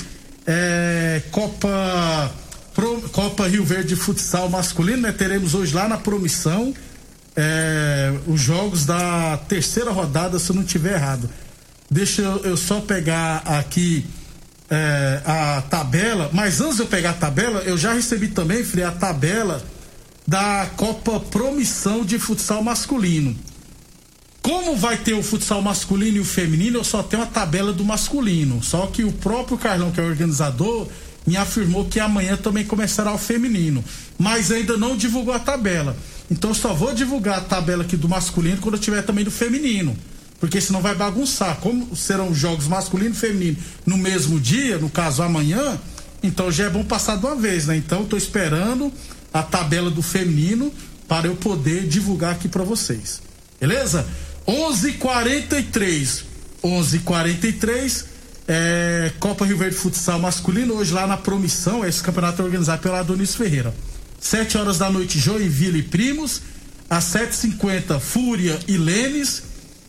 É, 0.47 1.21
Copa 1.29 2.31
Pro, 2.73 3.01
Copa 3.09 3.45
Rio 3.45 3.65
Verde 3.65 3.97
Futsal 3.97 4.49
Masculino, 4.49 5.01
né? 5.01 5.11
Teremos 5.11 5.53
hoje 5.53 5.75
lá 5.75 5.89
na 5.89 5.97
Promissão 5.97 6.73
é, 7.35 8.13
os 8.25 8.39
jogos 8.39 8.85
da 8.85 9.37
terceira 9.49 9.91
rodada, 9.91 10.39
se 10.39 10.49
eu 10.49 10.55
não 10.55 10.63
tiver 10.63 10.93
errado. 10.93 11.29
Deixa 11.91 12.21
eu, 12.21 12.37
eu 12.45 12.57
só 12.57 12.79
pegar 12.79 13.41
aqui 13.45 14.05
é, 14.69 15.21
a 15.25 15.61
tabela, 15.69 16.29
mas 16.33 16.61
antes 16.61 16.77
de 16.77 16.83
eu 16.83 16.87
pegar 16.87 17.11
a 17.11 17.13
tabela, 17.13 17.61
eu 17.61 17.77
já 17.77 17.93
recebi 17.93 18.27
também, 18.27 18.63
Frei, 18.63 18.83
a 18.83 18.91
tabela 18.91 19.63
da 20.27 20.69
Copa 20.77 21.19
Promissão 21.19 22.05
de 22.05 22.19
Futsal 22.19 22.63
Masculino. 22.63 23.35
Como 24.41 24.75
vai 24.75 24.97
ter 24.97 25.13
o 25.13 25.21
futsal 25.21 25.61
masculino 25.61 26.17
e 26.17 26.19
o 26.21 26.25
feminino, 26.25 26.79
eu 26.79 26.83
só 26.83 27.03
tenho 27.03 27.21
a 27.21 27.25
tabela 27.25 27.73
do 27.73 27.83
masculino. 27.83 28.63
Só 28.63 28.87
que 28.87 29.03
o 29.03 29.11
próprio 29.11 29.57
Carlão, 29.57 29.91
que 29.91 29.99
é 29.99 30.03
o 30.03 30.07
organizador, 30.07 30.87
me 31.27 31.35
afirmou 31.37 31.85
que 31.85 31.99
amanhã 31.99 32.37
também 32.37 32.63
começará 32.63 33.13
o 33.13 33.17
feminino, 33.17 33.83
mas 34.17 34.51
ainda 34.51 34.77
não 34.77 34.95
divulgou 34.95 35.33
a 35.33 35.39
tabela. 35.39 35.95
Então 36.31 36.51
eu 36.51 36.55
só 36.55 36.73
vou 36.73 36.93
divulgar 36.93 37.39
a 37.39 37.41
tabela 37.41 37.83
aqui 37.83 37.97
do 37.97 38.07
masculino 38.07 38.57
quando 38.61 38.75
eu 38.75 38.81
tiver 38.81 39.01
também 39.01 39.23
do 39.25 39.31
feminino. 39.31 39.95
Porque 40.39 40.61
senão 40.61 40.81
vai 40.81 40.95
bagunçar. 40.95 41.57
Como 41.57 41.95
serão 41.95 42.29
os 42.29 42.37
jogos 42.37 42.67
masculino 42.67 43.11
e 43.11 43.17
feminino 43.17 43.57
no 43.85 43.97
mesmo 43.97 44.39
dia, 44.39 44.77
no 44.77 44.89
caso 44.89 45.21
amanhã, 45.21 45.79
então 46.23 46.51
já 46.51 46.65
é 46.65 46.69
bom 46.69 46.83
passar 46.83 47.17
de 47.17 47.25
uma 47.25 47.35
vez, 47.35 47.67
né? 47.67 47.75
Então 47.75 48.03
estou 48.03 48.17
esperando 48.17 48.91
a 49.33 49.43
tabela 49.43 49.89
do 49.89 50.01
feminino 50.01 50.71
para 51.07 51.27
eu 51.27 51.35
poder 51.35 51.87
divulgar 51.87 52.33
aqui 52.33 52.47
para 52.47 52.63
vocês. 52.63 53.21
Beleza? 53.59 54.07
11:43. 54.47 56.23
11:43 56.63 58.05
é, 58.51 59.11
Copa 59.19 59.45
Rio 59.45 59.59
Verde 59.59 59.75
Futsal 59.75 60.17
Masculino, 60.17 60.73
hoje 60.73 60.91
lá 60.91 61.05
na 61.05 61.15
Promissão, 61.15 61.85
esse 61.85 62.01
campeonato 62.01 62.41
é 62.41 62.45
organizado 62.45 62.81
pela 62.81 62.99
Adonis 62.99 63.35
Ferreira. 63.35 63.71
Sete 64.19 64.57
horas 64.57 64.79
da 64.79 64.89
noite, 64.89 65.19
Joinville 65.19 65.79
e 65.79 65.83
Primos. 65.83 66.41
Às 66.89 67.03
7h50, 67.13 67.99
Fúria 67.99 68.57
e 68.67 68.75
Lênis. 68.75 69.43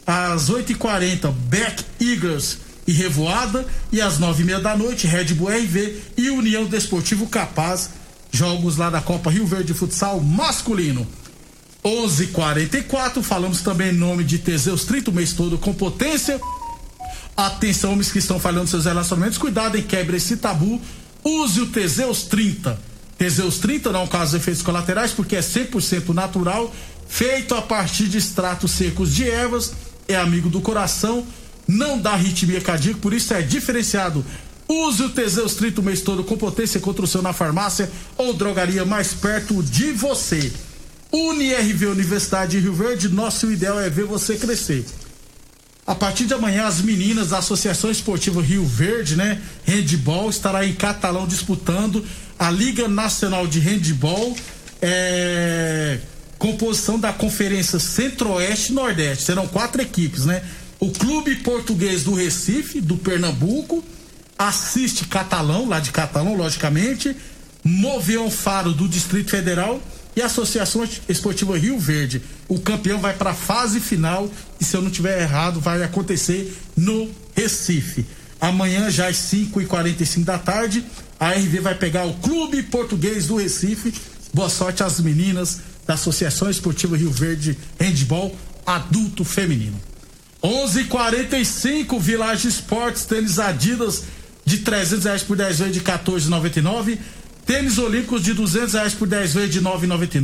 Às 0.07 0.51
8h40, 0.51 1.33
Beck 1.49 1.85
Eagles 2.01 2.59
e 2.87 2.93
Revoada. 2.93 3.67
E 3.93 4.01
às 4.01 4.19
nove 4.19 4.43
e 4.43 4.47
meia 4.47 4.61
da 4.61 4.77
noite, 4.77 5.07
Red 5.07 5.35
Bull 5.35 5.49
RV 5.49 6.03
e 6.17 6.31
União 6.31 6.65
Desportivo 6.65 7.27
Capaz. 7.27 7.91
Jogos 8.33 8.77
lá 8.77 8.91
da 8.91 9.01
Copa 9.01 9.31
Rio 9.31 9.47
Verde 9.47 9.75
Futsal 9.75 10.21
Masculino. 10.21 11.07
11:44 11.85 13.23
falamos 13.23 13.63
também 13.63 13.91
em 13.91 13.97
nome 13.97 14.23
de 14.23 14.39
Teseus 14.39 14.85
30 14.85 15.11
o 15.11 15.15
mês 15.15 15.33
todo 15.33 15.57
com 15.57 15.73
potência 15.73 16.39
Atenção, 17.37 17.93
homens 17.93 18.13
que 18.13 18.19
estão 18.19 18.39
falhando 18.39 18.67
seus 18.67 18.85
relacionamentos, 18.85 19.39
cuidado 19.39 19.77
e 19.77 19.83
quebre 19.83 20.19
esse 20.19 20.37
tabu. 20.37 20.81
Use 21.25 21.61
o 21.61 21.67
Teseus 21.67 22.25
30. 22.25 22.79
Teseus 23.17 23.59
30 23.59 23.93
não 23.93 24.07
causa 24.07 24.37
efeitos 24.37 24.63
colaterais 24.63 25.13
porque 25.13 25.37
é 25.37 25.41
100% 25.41 26.11
natural, 26.11 26.71
feito 27.09 27.55
a 27.55 27.63
partir 27.63 28.09
de 28.09 28.19
extratos 28.19 28.73
secos 28.73 29.15
de 29.15 29.29
ervas, 29.29 29.73
é 30.13 30.17
amigo 30.17 30.49
do 30.49 30.61
coração, 30.61 31.27
não 31.67 31.99
dá 31.99 32.13
arritmia 32.13 32.61
cardíaca, 32.61 32.99
por 33.01 33.13
isso 33.13 33.33
é 33.33 33.43
diferenciado. 33.43 34.25
Use 34.69 35.03
o 35.03 35.11
Teseus 35.11 35.55
30 35.55 35.81
o 35.81 35.85
mês 35.85 36.01
todo 36.01 36.23
com 36.23 36.37
potência 36.37 36.79
contra 36.79 37.05
o 37.05 37.09
seu 37.09 37.21
na 37.21 37.33
farmácia 37.33 37.91
ou 38.17 38.33
drogaria 38.33 38.85
mais 38.85 39.13
perto 39.13 39.63
de 39.63 39.93
você. 39.93 40.53
UniRV 41.13 41.87
Universidade 41.87 42.53
de 42.53 42.61
Rio 42.61 42.73
Verde, 42.73 43.09
nosso 43.09 43.51
ideal 43.51 43.81
é 43.81 43.91
ver 43.91 44.05
você 44.05 44.37
crescer. 44.37 44.85
A 45.85 45.95
partir 45.95 46.25
de 46.25 46.35
amanhã, 46.35 46.67
as 46.67 46.81
meninas 46.81 47.31
da 47.31 47.39
Associação 47.39 47.91
Esportiva 47.91 48.41
Rio 48.41 48.65
Verde, 48.65 49.17
né? 49.17 49.43
Handball, 49.67 50.31
estará 50.31 50.65
em 50.65 50.73
Catalão 50.73 51.27
disputando 51.27 52.07
a 52.39 52.49
Liga 52.49 52.87
Nacional 52.87 53.49
de 53.49 53.59
Handball. 53.59 54.37
É, 54.81 55.99
composição 56.41 56.99
da 56.99 57.13
Conferência 57.13 57.79
Centro-Oeste 57.79 58.73
e 58.73 58.75
Nordeste. 58.75 59.25
Serão 59.25 59.47
quatro 59.47 59.81
equipes, 59.83 60.25
né? 60.25 60.43
O 60.81 60.91
Clube 60.91 61.37
Português 61.37 62.03
do 62.03 62.15
Recife, 62.15 62.81
do 62.81 62.97
Pernambuco, 62.97 63.85
assiste 64.39 65.05
Catalão, 65.05 65.69
lá 65.69 65.79
de 65.79 65.93
Catalão, 65.93 66.35
logicamente, 66.35 67.15
Moveão 67.63 68.31
Faro 68.31 68.73
do 68.73 68.89
Distrito 68.89 69.31
Federal 69.31 69.83
e 70.17 70.23
a 70.23 70.27
Associação 70.27 70.89
Esportiva 71.07 71.59
Rio 71.59 71.79
Verde. 71.79 72.23
O 72.49 72.59
campeão 72.59 72.99
vai 72.99 73.13
para 73.13 73.33
a 73.33 73.35
fase 73.35 73.79
final 73.79 74.31
e 74.59 74.65
se 74.65 74.75
eu 74.75 74.81
não 74.81 74.91
tiver 74.91 75.21
errado, 75.21 75.61
vai 75.61 75.83
acontecer 75.83 76.57
no 76.75 77.11
Recife. 77.37 78.07
Amanhã, 78.41 78.91
já 78.91 79.09
às 79.09 79.17
5 79.17 79.61
e 79.61 79.67
45 79.67 80.25
da 80.25 80.39
tarde, 80.39 80.83
a 81.19 81.33
RV 81.33 81.61
vai 81.61 81.75
pegar 81.75 82.07
o 82.07 82.15
Clube 82.15 82.63
Português 82.63 83.27
do 83.27 83.37
Recife. 83.37 83.93
Boa 84.33 84.49
sorte 84.49 84.83
às 84.83 84.99
meninas 85.01 85.70
da 85.87 85.95
Associação 85.95 86.51
Esportiva 86.51 86.97
Rio 86.97 87.11
Verde 87.11 87.59
Handball 87.79 88.35
Adulto 88.65 89.25
Feminino. 89.25 89.81
11:45 90.43 91.99
Village 92.01 92.49
Esportes 92.49 93.05
tênis 93.05 93.39
Adidas 93.39 94.05
de 94.45 94.59
300 94.59 95.05
reais 95.05 95.23
por 95.23 95.37
10 95.37 95.59
vezes 95.59 95.75
de 95.75 95.81
14,99 95.81 96.99
Tênis 97.45 97.79
olímpicos 97.79 98.23
de 98.23 98.33
duzentos 98.33 98.75
reais 98.75 98.95
por 98.95 99.09
10 99.09 99.35
vezes 99.35 99.51
de 99.53 99.61
nove 99.61 99.87
noventa 99.87 100.19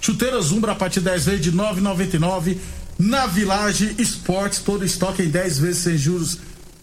Chuteiras 0.00 0.50
Umbra 0.50 0.72
a 0.72 0.74
partir 0.74 1.00
de 1.00 1.06
10 1.06 1.24
vezes 1.24 1.40
de 1.40 1.50
nove 1.50 1.80
noventa 1.80 2.18
Na 2.98 3.26
Village 3.26 3.94
Esportes, 3.98 4.58
todo 4.60 4.84
estoque 4.84 5.22
em 5.22 5.30
10 5.30 5.58
vezes 5.58 5.78
sem 5.78 5.96
juros 5.96 6.38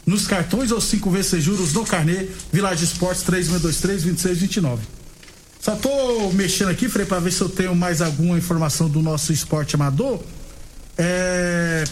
nos 0.05 0.25
cartões 0.25 0.71
ou 0.71 0.79
cinco 0.81 1.11
vezes 1.11 1.27
sem 1.27 1.41
juros 1.41 1.73
no 1.73 1.85
carnê. 1.85 2.27
Village 2.51 2.85
Esportes 2.85 3.23
3623 3.23 4.03
2629. 4.03 4.96
Só 5.67 5.75
tô 5.75 6.31
mexendo 6.31 6.69
aqui, 6.69 6.87
Frei, 6.87 7.05
para 7.05 7.19
ver 7.19 7.29
se 7.29 7.41
eu 7.41 7.49
tenho 7.49 7.75
mais 7.75 8.01
alguma 8.01 8.37
informação 8.37 8.87
do 8.87 9.01
nosso 9.01 9.33
esporte 9.33 9.75
amador. 9.75 10.23
É... 10.97 11.83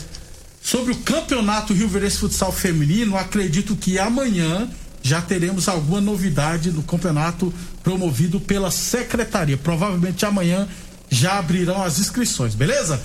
Sobre 0.62 0.94
o 0.94 0.96
campeonato 1.00 1.74
Rio 1.74 1.90
Verde 1.90 2.16
Futsal 2.16 2.54
Feminino, 2.54 3.18
acredito 3.18 3.76
que 3.76 4.00
amanhã 4.00 4.70
já 5.04 5.22
teremos 5.22 5.68
alguma 5.68 6.00
novidade 6.00 6.72
no 6.72 6.84
campeonato 6.84 7.54
promovido 7.84 8.40
pela 8.40 8.72
secretaria. 8.72 9.58
Provavelmente 9.58 10.26
amanhã 10.26 10.70
já 11.10 11.38
abrirão 11.38 11.84
as 11.84 12.00
inscrições, 12.00 12.56
beleza? 12.56 13.04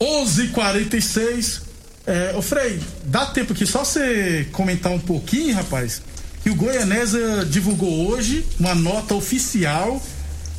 11:46. 0.00 1.62
É, 2.04 2.34
ô 2.36 2.42
Frei, 2.42 2.80
dá 3.04 3.26
tempo 3.26 3.52
aqui 3.52 3.64
só 3.64 3.84
você 3.84 4.48
comentar 4.50 4.90
um 4.90 4.98
pouquinho, 4.98 5.54
rapaz, 5.54 6.02
que 6.48 6.50
o 6.50 6.54
Goianésia 6.54 7.44
divulgou 7.44 8.08
hoje 8.08 8.46
uma 8.58 8.74
nota 8.74 9.14
oficial 9.14 10.02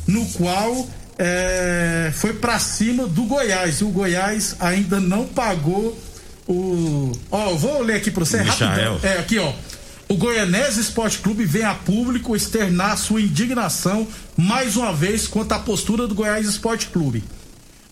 no 0.06 0.24
qual 0.26 0.88
é, 1.18 2.12
foi 2.14 2.32
para 2.32 2.58
cima 2.60 3.08
do 3.08 3.24
Goiás. 3.24 3.80
E 3.80 3.84
o 3.84 3.88
Goiás 3.88 4.54
ainda 4.60 5.00
não 5.00 5.26
pagou 5.26 5.98
o. 6.46 7.10
Ó, 7.30 7.54
vou 7.54 7.82
ler 7.82 7.96
aqui 7.96 8.10
para 8.10 8.24
você 8.24 8.38
Michael. 8.38 8.94
rapidão. 8.94 9.10
É, 9.10 9.18
aqui, 9.18 9.38
ó. 9.38 9.52
o 10.08 10.14
Goianese 10.14 10.80
Esporte 10.80 11.18
Clube 11.18 11.44
vem 11.44 11.64
a 11.64 11.74
público 11.74 12.36
externar 12.36 12.96
sua 12.96 13.20
indignação 13.20 14.06
mais 14.36 14.76
uma 14.76 14.92
vez 14.92 15.26
quanto 15.26 15.52
à 15.52 15.58
postura 15.58 16.06
do 16.06 16.14
Goiás 16.14 16.46
Esporte 16.46 16.86
Clube. 16.86 17.24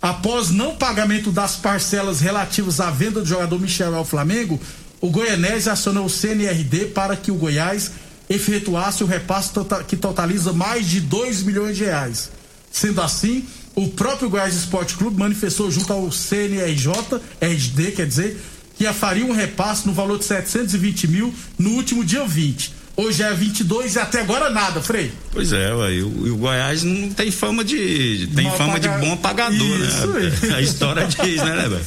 Após 0.00 0.50
não 0.50 0.76
pagamento 0.76 1.32
das 1.32 1.56
parcelas 1.56 2.20
relativas 2.20 2.78
à 2.78 2.90
venda 2.92 3.20
do 3.20 3.26
jogador 3.26 3.60
Michel 3.60 3.96
ao 3.96 4.04
Flamengo, 4.04 4.60
o 5.00 5.08
Goianese 5.10 5.70
acionou 5.70 6.06
o 6.06 6.10
CNRD 6.10 6.86
para 6.86 7.16
que 7.16 7.30
o 7.30 7.34
Goiás 7.36 7.90
efetuasse 8.28 9.02
o 9.02 9.06
repasse 9.06 9.52
tota- 9.52 9.82
que 9.82 9.96
totaliza 9.96 10.52
mais 10.52 10.86
de 10.88 11.00
2 11.00 11.42
milhões 11.42 11.76
de 11.76 11.84
reais. 11.84 12.30
Sendo 12.70 13.00
assim, 13.00 13.44
o 13.74 13.88
próprio 13.88 14.28
Goiás 14.28 14.54
Esporte 14.54 14.94
Clube 14.94 15.18
manifestou 15.18 15.70
junto 15.70 15.92
ao 15.92 16.10
CNRJ, 16.12 16.92
RD, 17.40 17.92
quer 17.92 18.06
dizer, 18.06 18.36
que 18.76 18.84
faria 18.92 19.24
um 19.24 19.32
repasse 19.32 19.86
no 19.86 19.92
valor 19.92 20.18
de 20.18 20.24
720 20.24 21.08
mil 21.08 21.34
no 21.58 21.70
último 21.70 22.04
dia 22.04 22.24
20. 22.26 22.74
Hoje 22.96 23.22
é 23.22 23.32
22 23.32 23.94
e 23.94 23.98
até 24.00 24.20
agora 24.20 24.50
nada, 24.50 24.82
Frei. 24.82 25.12
Pois 25.30 25.52
é, 25.52 25.72
ué, 25.72 25.94
e 25.94 26.02
o, 26.02 26.34
o 26.34 26.36
Goiás 26.36 26.82
não 26.82 27.08
tem 27.10 27.30
fama 27.30 27.64
de. 27.64 28.28
tem 28.34 28.44
Mal 28.44 28.56
fama 28.56 28.72
paga- 28.72 28.98
de 28.98 29.06
bom 29.06 29.16
pagador, 29.16 29.56
Isso 29.80 30.06
né? 30.08 30.32
aí. 30.42 30.50
A 30.54 30.60
história 30.60 31.06
diz, 31.06 31.36
né, 31.36 31.54
né, 31.56 31.68
velho? 31.68 31.86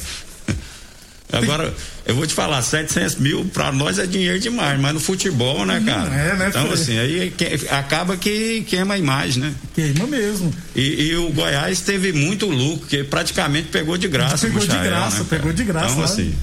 Agora, 1.32 1.72
eu 2.06 2.14
vou 2.14 2.26
te 2.26 2.34
falar, 2.34 2.60
700 2.62 3.16
mil 3.16 3.44
pra 3.46 3.72
nós 3.72 3.98
é 3.98 4.06
dinheiro 4.06 4.38
demais, 4.38 4.78
mas 4.80 4.92
no 4.94 5.00
futebol, 5.00 5.64
né, 5.64 5.82
cara? 5.84 6.14
é, 6.14 6.36
né, 6.36 6.46
Então, 6.50 6.70
assim, 6.72 6.98
aí 6.98 7.32
que- 7.36 7.66
acaba 7.70 8.16
que 8.16 8.62
queima 8.68 8.94
a 8.94 8.98
imagem, 8.98 9.42
né? 9.42 9.52
Queima 9.74 10.06
mesmo. 10.06 10.52
E, 10.76 11.04
e 11.08 11.16
o 11.16 11.30
Goiás 11.30 11.80
teve 11.80 12.12
muito 12.12 12.46
lucro, 12.46 12.80
porque 12.80 13.02
praticamente 13.04 13.68
pegou 13.68 13.96
de 13.96 14.08
graça 14.08 14.46
Pegou 14.46 14.58
o 14.62 14.66
de 14.66 14.68
Michael, 14.72 14.90
graça, 14.90 15.18
né, 15.20 15.26
pegou 15.30 15.52
de 15.52 15.64
graça 15.64 15.86
Então, 15.86 15.98
lá. 15.98 16.04
assim. 16.04 16.34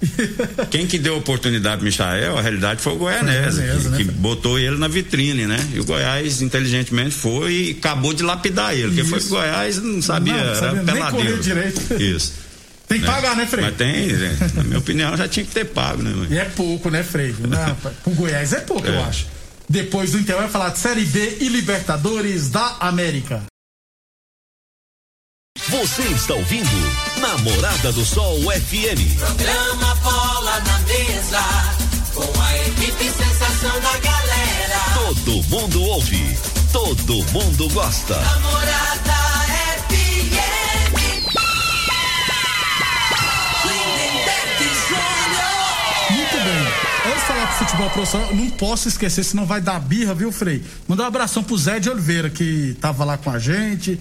Quem 0.70 0.86
que 0.86 0.98
deu 0.98 1.16
oportunidade 1.16 1.76
pro 1.78 1.86
Michael, 1.86 2.36
a 2.38 2.42
realidade 2.42 2.80
foi 2.80 2.92
o 2.92 2.96
Goianese, 2.96 3.60
que, 3.62 3.88
né, 3.88 3.96
que 3.96 4.04
botou 4.04 4.58
ele 4.58 4.76
na 4.76 4.86
vitrine, 4.86 5.46
né? 5.46 5.58
E 5.74 5.80
o 5.80 5.84
Goiás, 5.84 6.40
inteligentemente, 6.42 7.10
foi 7.14 7.52
e 7.52 7.70
acabou 7.78 8.12
de 8.12 8.22
lapidar 8.22 8.74
ele, 8.74 8.88
porque 8.88 9.04
foi 9.04 9.18
que 9.18 9.26
o 9.26 9.30
Goiás 9.30 9.82
não 9.82 10.00
sabia, 10.02 10.34
Não, 10.34 10.54
sabia 10.54 10.66
era 10.68 10.82
nem 10.82 10.84
peladeiro. 10.94 11.26
correr 11.30 11.40
direito. 11.42 12.02
Isso. 12.02 12.32
Tem 12.88 13.00
que 13.00 13.06
pagar, 13.06 13.36
né, 13.36 13.46
Frei? 13.46 13.64
Mas 13.64 13.76
tem, 13.76 14.06
né? 14.14 14.36
na 14.54 14.62
minha 14.64 14.78
opinião, 14.78 15.14
já 15.16 15.28
tinha 15.28 15.44
que 15.44 15.52
ter 15.52 15.66
pago, 15.66 16.02
né? 16.02 16.10
mãe? 16.10 16.28
E 16.30 16.38
é 16.38 16.44
pouco, 16.46 16.88
né, 16.90 17.02
Frei? 17.02 17.34
Não, 17.38 17.74
pro 18.02 18.12
Goiás 18.14 18.52
é 18.54 18.60
pouco, 18.60 18.86
eu 18.86 18.94
É. 18.94 19.02
acho. 19.04 19.26
Depois 19.68 20.12
do 20.12 20.18
Inter 20.18 20.36
vai 20.36 20.48
falar 20.48 20.70
de 20.70 20.78
Série 20.78 21.04
B 21.04 21.38
e 21.40 21.48
Libertadores 21.48 22.48
da 22.48 22.76
América. 22.80 23.42
Você 25.68 26.02
está 26.02 26.32
ouvindo 26.34 26.70
Namorada 27.20 27.92
do 27.92 28.04
Sol 28.04 28.38
FM. 28.40 29.18
Programa 29.18 29.94
Bola 29.96 30.60
na 30.60 30.78
Mesa, 30.80 31.40
com 32.14 32.40
a 32.40 32.58
equipe 32.66 33.04
sensação 33.04 33.80
da 33.80 33.98
galera. 33.98 34.80
Todo 34.94 35.42
mundo 35.44 35.82
ouve, 35.82 36.38
todo 36.72 37.14
mundo 37.32 37.68
gosta. 37.74 38.18
Namorada 38.18 39.37
Antes 47.08 47.20
de 47.20 47.26
falar 47.26 47.44
de 47.46 47.54
futebol 47.54 47.90
profissional, 47.90 48.34
não 48.34 48.50
posso 48.50 48.86
esquecer, 48.86 49.24
senão 49.24 49.46
vai 49.46 49.62
dar 49.62 49.80
birra, 49.80 50.12
viu, 50.14 50.30
Frei? 50.30 50.62
Mandar 50.86 51.04
um 51.04 51.06
abração 51.06 51.42
pro 51.42 51.56
Zé 51.56 51.80
de 51.80 51.88
Oliveira, 51.88 52.28
que 52.28 52.76
tava 52.82 53.02
lá 53.02 53.16
com 53.16 53.30
a 53.30 53.38
gente. 53.38 53.98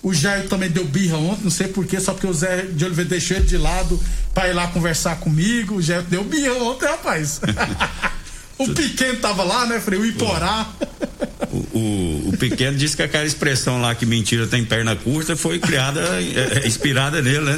O 0.00 0.14
Jair 0.14 0.48
também 0.48 0.70
deu 0.70 0.84
birra 0.84 1.16
ontem, 1.16 1.42
não 1.42 1.50
sei 1.50 1.66
porquê, 1.66 1.98
só 1.98 2.12
porque 2.12 2.28
o 2.28 2.32
Zé 2.32 2.62
de 2.62 2.84
Oliveira 2.84 3.10
deixou 3.10 3.36
ele 3.36 3.46
de 3.46 3.58
lado 3.58 4.00
pra 4.32 4.48
ir 4.48 4.52
lá 4.52 4.68
conversar 4.68 5.16
comigo. 5.16 5.76
O 5.76 5.82
Jair 5.82 6.02
deu 6.02 6.22
birra 6.22 6.54
ontem, 6.62 6.86
rapaz. 6.86 7.40
o 8.58 8.68
pequeno 8.72 9.18
tava 9.18 9.42
lá, 9.42 9.66
né, 9.66 9.80
Frei? 9.80 9.98
O 9.98 10.06
Iporá. 10.06 10.66
O, 11.52 11.78
o, 11.78 12.28
o 12.30 12.36
pequeno 12.38 12.76
disse 12.76 12.96
que 12.96 13.02
aquela 13.02 13.24
expressão 13.24 13.80
lá 13.80 13.94
que 13.94 14.06
mentira 14.06 14.46
tem 14.46 14.64
perna 14.64 14.96
curta 14.96 15.36
foi 15.36 15.58
criada, 15.58 16.00
é, 16.00 16.62
é, 16.64 16.66
inspirada 16.66 17.20
nele, 17.20 17.40
né? 17.40 17.56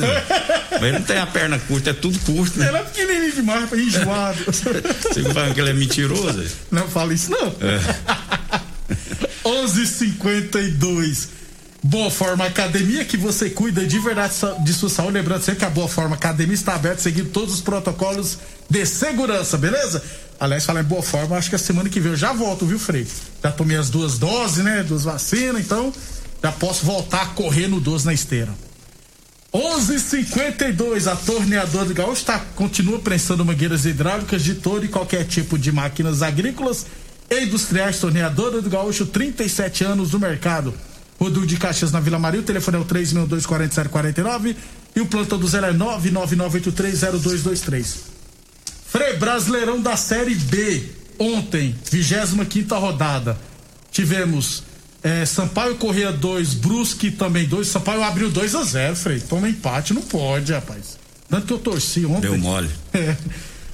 Mas 0.72 0.82
ele 0.82 0.92
não 0.92 1.02
tem 1.02 1.18
a 1.18 1.26
perna 1.26 1.58
curta, 1.58 1.90
é 1.90 1.92
tudo 1.92 2.18
curto, 2.20 2.58
né? 2.58 2.68
Ele 2.68 2.76
é 2.76 2.82
pequenininho 2.82 3.32
demais, 3.32 3.62
rapaz, 3.62 3.82
enjoado. 3.82 4.38
Você 4.46 5.22
fala 5.32 5.54
que 5.54 5.60
ele 5.60 5.70
é 5.70 5.74
mentiroso? 5.74 6.44
Não 6.70 6.88
fala 6.88 7.14
isso, 7.14 7.30
não. 7.30 7.48
É. 7.60 8.58
11:52. 9.44 11.37
Boa 11.82 12.10
Forma 12.10 12.44
Academia, 12.44 13.04
que 13.04 13.16
você 13.16 13.48
cuida 13.48 13.86
de 13.86 13.98
verdade 14.00 14.34
de 14.64 14.72
sua 14.74 14.88
saúde. 14.88 15.12
Lembrando 15.12 15.42
sempre 15.42 15.60
que 15.60 15.64
a 15.64 15.70
Boa 15.70 15.88
Forma 15.88 16.16
Academia 16.16 16.54
está 16.54 16.74
aberta, 16.74 17.00
seguindo 17.00 17.30
todos 17.30 17.54
os 17.54 17.60
protocolos 17.60 18.38
de 18.68 18.84
segurança, 18.84 19.56
beleza? 19.56 20.02
Aliás, 20.40 20.64
falar 20.64 20.80
em 20.80 20.84
Boa 20.84 21.02
Forma, 21.02 21.36
acho 21.36 21.48
que 21.48 21.56
a 21.56 21.58
semana 21.58 21.88
que 21.88 22.00
vem 22.00 22.12
eu 22.12 22.16
já 22.16 22.32
volto, 22.32 22.66
viu, 22.66 22.78
Frei? 22.78 23.06
Já 23.42 23.52
tomei 23.52 23.76
as 23.76 23.90
duas 23.90 24.18
doses, 24.18 24.64
né? 24.64 24.82
Duas 24.82 25.04
vacinas, 25.04 25.60
então 25.60 25.92
já 26.42 26.50
posso 26.50 26.84
voltar 26.84 27.22
a 27.22 27.26
correr 27.26 27.68
no 27.68 27.80
12 27.80 28.06
na 28.06 28.12
esteira. 28.12 28.52
11:52 29.52 31.06
a 31.06 31.16
torneadora 31.16 31.86
do 31.86 31.94
Gaúcho 31.94 32.24
tá, 32.24 32.38
continua 32.54 32.98
prensando 32.98 33.44
mangueiras 33.44 33.86
hidráulicas 33.86 34.42
de 34.42 34.56
todo 34.56 34.84
e 34.84 34.88
qualquer 34.88 35.24
tipo 35.24 35.58
de 35.58 35.72
máquinas 35.72 36.22
agrícolas 36.22 36.86
e 37.30 37.44
industriais. 37.44 37.98
Torneadora 37.98 38.60
do 38.60 38.68
Gaúcho, 38.68 39.06
37 39.06 39.84
anos 39.84 40.12
no 40.12 40.18
mercado. 40.18 40.74
Rodul 41.18 41.46
de 41.46 41.56
Caxias 41.56 41.90
na 41.90 42.00
Vila 42.00 42.18
Maria, 42.18 42.40
o 42.40 42.44
telefone 42.44 42.76
é 42.76 42.80
o 42.80 42.84
3624749 42.84 44.54
e 44.94 45.00
o 45.00 45.06
plantão 45.06 45.38
do 45.38 45.48
zero 45.48 45.64
é 45.66 45.72
999830223. 45.72 47.96
Frei 48.86 49.16
Brasileirão 49.16 49.80
da 49.80 49.96
Série 49.96 50.34
B. 50.34 50.90
Ontem, 51.18 51.74
25 51.90 52.74
rodada. 52.76 53.38
Tivemos 53.90 54.62
é, 55.02 55.24
Sampaio 55.26 55.74
Correia 55.76 56.12
2, 56.12 56.54
Brusque 56.54 57.10
também 57.10 57.46
2. 57.46 57.66
Sampaio 57.66 58.02
abriu 58.02 58.30
2 58.30 58.54
a 58.54 58.62
0 58.62 58.96
Frei. 58.96 59.20
Toma 59.20 59.48
empate, 59.48 59.92
não 59.92 60.02
pode, 60.02 60.52
rapaz. 60.52 60.96
Tanto 61.28 61.46
que 61.46 61.52
eu 61.52 61.58
torci 61.58 62.06
ontem. 62.06 62.30
Deu 62.30 62.38
mole. 62.38 62.70
É. 62.94 63.16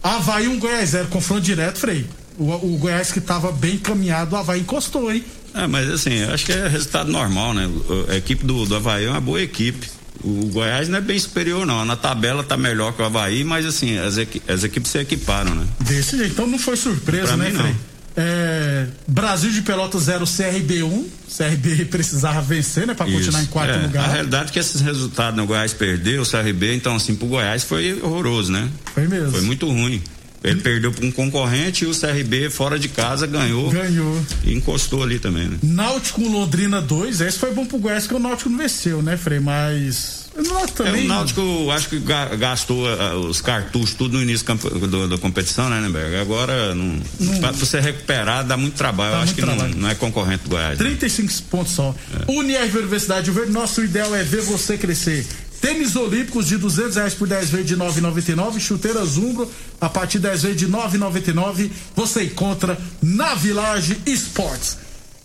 Havaí 0.02 0.48
1 0.48 0.58
Goiás 0.58 0.90
0, 0.90 1.08
confronto 1.08 1.40
direto, 1.40 1.78
Frei. 1.78 2.06
O, 2.36 2.52
o 2.52 2.76
Goiás 2.76 3.10
que 3.10 3.22
tava 3.22 3.50
bem 3.52 3.76
encaminhado, 3.76 4.34
o 4.34 4.38
Havaí 4.38 4.60
encostou, 4.60 5.10
hein? 5.10 5.24
É, 5.54 5.66
mas 5.66 5.88
assim, 5.90 6.14
eu 6.14 6.34
acho 6.34 6.44
que 6.44 6.52
é 6.52 6.66
resultado 6.68 7.10
normal, 7.12 7.54
né? 7.54 7.68
A 8.08 8.16
equipe 8.16 8.44
do, 8.44 8.66
do 8.66 8.74
Havaí 8.76 9.04
é 9.04 9.10
uma 9.10 9.20
boa 9.20 9.40
equipe. 9.40 9.88
O 10.22 10.46
Goiás 10.46 10.88
não 10.88 10.98
é 10.98 11.00
bem 11.00 11.18
superior, 11.18 11.64
não. 11.66 11.84
Na 11.84 11.96
tabela 11.96 12.42
tá 12.42 12.56
melhor 12.56 12.92
que 12.92 13.02
o 13.02 13.04
Havaí, 13.04 13.44
mas 13.44 13.64
assim, 13.66 13.98
as, 13.98 14.16
equi- 14.18 14.42
as 14.48 14.64
equipes 14.64 14.90
se 14.90 14.98
equiparam, 14.98 15.54
né? 15.54 15.66
Desse 15.80 16.16
jeito. 16.16 16.32
Então 16.32 16.46
não 16.46 16.58
foi 16.58 16.76
surpresa, 16.76 17.28
Pra 17.28 17.36
né, 17.36 17.50
mim, 17.50 17.56
Frei? 17.56 17.74
É, 18.16 18.86
Brasil 19.08 19.50
de 19.50 19.60
Pelotas 19.62 20.04
0, 20.04 20.24
CRB 20.24 20.82
1. 20.84 21.08
CRB 21.36 21.84
precisava 21.86 22.40
vencer, 22.40 22.86
né? 22.86 22.94
Pra 22.94 23.06
continuar 23.06 23.40
em 23.40 23.42
Isso. 23.42 23.50
quarto 23.52 23.74
É, 23.74 23.82
lugar. 23.82 24.08
A 24.08 24.12
realidade 24.12 24.50
é 24.50 24.52
que 24.52 24.58
esses 24.58 24.80
resultados 24.80 25.36
no 25.36 25.46
Goiás 25.46 25.72
perdeu, 25.74 26.22
o 26.22 26.26
CRB, 26.26 26.74
então 26.74 26.94
assim, 26.96 27.14
pro 27.16 27.26
Goiás 27.26 27.64
foi 27.64 28.00
horroroso, 28.00 28.52
né? 28.52 28.68
Foi 28.94 29.06
mesmo. 29.08 29.32
Foi 29.32 29.40
muito 29.42 29.66
ruim. 29.66 30.00
Ele 30.44 30.60
perdeu 30.60 30.92
para 30.92 31.06
um 31.06 31.10
concorrente 31.10 31.84
e 31.84 31.88
o 31.88 31.92
CRB 31.98 32.50
fora 32.50 32.78
de 32.78 32.88
casa 32.88 33.26
ganhou. 33.26 33.70
Ganhou. 33.70 34.22
E 34.44 34.52
encostou 34.52 35.02
ali 35.02 35.18
também, 35.18 35.48
né? 35.48 35.56
Náutico 35.62 36.20
Londrina 36.28 36.82
2. 36.82 37.22
Esse 37.22 37.38
foi 37.38 37.52
bom 37.54 37.64
pro 37.64 37.78
Goiás 37.78 38.06
que 38.06 38.14
o 38.14 38.18
Náutico 38.18 38.50
não 38.50 38.58
venceu, 38.58 39.00
né, 39.02 39.16
Frei? 39.16 39.40
Mas. 39.40 40.22
Náutico 40.36 40.82
É, 40.82 40.86
também. 40.86 41.04
o 41.04 41.08
Náutico, 41.08 41.70
acho 41.70 41.88
que 41.88 41.98
ga- 42.00 42.34
gastou 42.34 42.86
ah, 42.88 43.14
os 43.16 43.40
cartuchos 43.40 43.94
tudo 43.94 44.16
no 44.16 44.22
início 44.22 44.44
do- 44.88 45.08
da 45.08 45.16
competição, 45.16 45.70
né, 45.70 45.80
Nemberg? 45.80 46.16
Agora, 46.16 46.74
não, 46.74 47.00
pra 47.40 47.52
você 47.52 47.78
recuperar, 47.80 48.44
dá 48.44 48.56
muito 48.56 48.74
trabalho. 48.74 49.12
Dá 49.12 49.18
Eu 49.18 49.22
acho 49.22 49.34
que 49.34 49.42
não, 49.42 49.56
não 49.56 49.88
é 49.88 49.94
concorrente 49.94 50.42
do 50.44 50.50
Goiás. 50.50 50.76
né? 50.78 50.84
35 50.84 51.32
pontos 51.44 51.72
só. 51.72 51.94
Unirv 52.28 52.76
Universidade 52.78 53.30
Verde, 53.30 53.52
nosso 53.52 53.82
ideal 53.84 54.12
é 54.14 54.24
ver 54.24 54.42
você 54.42 54.76
crescer. 54.76 55.24
Tênis 55.64 55.96
Olímpicos 55.96 56.46
de 56.46 56.58
200 56.58 56.96
reais 56.96 57.14
por 57.14 57.26
10 57.26 57.48
vezes 57.48 57.66
de 57.66 57.74
9,99. 57.74 58.60
Chuteiras 58.60 59.16
Umbro 59.16 59.50
a 59.80 59.88
partir 59.88 60.18
de 60.18 60.24
10 60.24 60.42
vezes 60.42 60.58
de 60.58 60.68
9,99. 60.68 61.70
Você 61.96 62.24
encontra 62.24 62.78
na 63.00 63.34
Village 63.34 63.96
Esportes. 64.04 64.76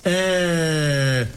É... 0.06 1.28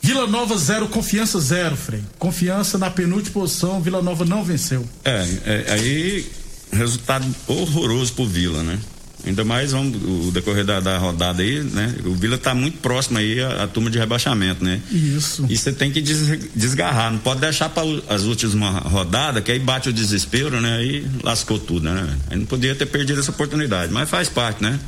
Vila 0.00 0.26
Nova 0.26 0.56
zero, 0.56 0.88
confiança 0.88 1.38
zero, 1.40 1.76
Frei. 1.76 2.02
Confiança 2.18 2.78
na 2.78 2.88
penúltima 2.88 3.34
posição, 3.34 3.82
Vila 3.82 4.00
Nova 4.00 4.24
não 4.24 4.42
venceu. 4.42 4.88
É, 5.04 5.26
é, 5.44 5.72
aí 5.74 6.26
resultado 6.72 7.26
horroroso 7.46 8.14
pro 8.14 8.26
Vila, 8.26 8.62
né? 8.62 8.78
Ainda 9.26 9.44
mais 9.44 9.72
vamos, 9.72 9.96
o 10.28 10.30
decorrer 10.30 10.64
da, 10.64 10.78
da 10.78 10.98
rodada 10.98 11.42
aí, 11.42 11.60
né? 11.60 11.94
O 12.04 12.14
Vila 12.14 12.38
tá 12.38 12.54
muito 12.54 12.78
próximo 12.78 13.18
aí 13.18 13.40
à, 13.40 13.64
à 13.64 13.66
turma 13.66 13.90
de 13.90 13.98
rebaixamento, 13.98 14.64
né? 14.64 14.80
Isso. 14.90 15.44
E 15.50 15.56
você 15.56 15.72
tem 15.72 15.90
que 15.90 16.00
des- 16.00 16.38
desgarrar, 16.54 17.10
não 17.10 17.18
pode 17.18 17.40
deixar 17.40 17.68
para 17.68 17.82
as 18.08 18.22
últimas 18.22 18.82
rodadas, 18.84 19.42
que 19.42 19.50
aí 19.50 19.58
bate 19.58 19.88
o 19.88 19.92
desespero, 19.92 20.60
né? 20.60 20.76
Aí 20.76 21.06
lascou 21.24 21.58
tudo, 21.58 21.90
né? 21.92 22.16
Aí 22.30 22.38
não 22.38 22.46
podia 22.46 22.74
ter 22.76 22.86
perdido 22.86 23.18
essa 23.18 23.32
oportunidade, 23.32 23.92
mas 23.92 24.08
faz 24.08 24.28
parte, 24.28 24.62
né? 24.62 24.78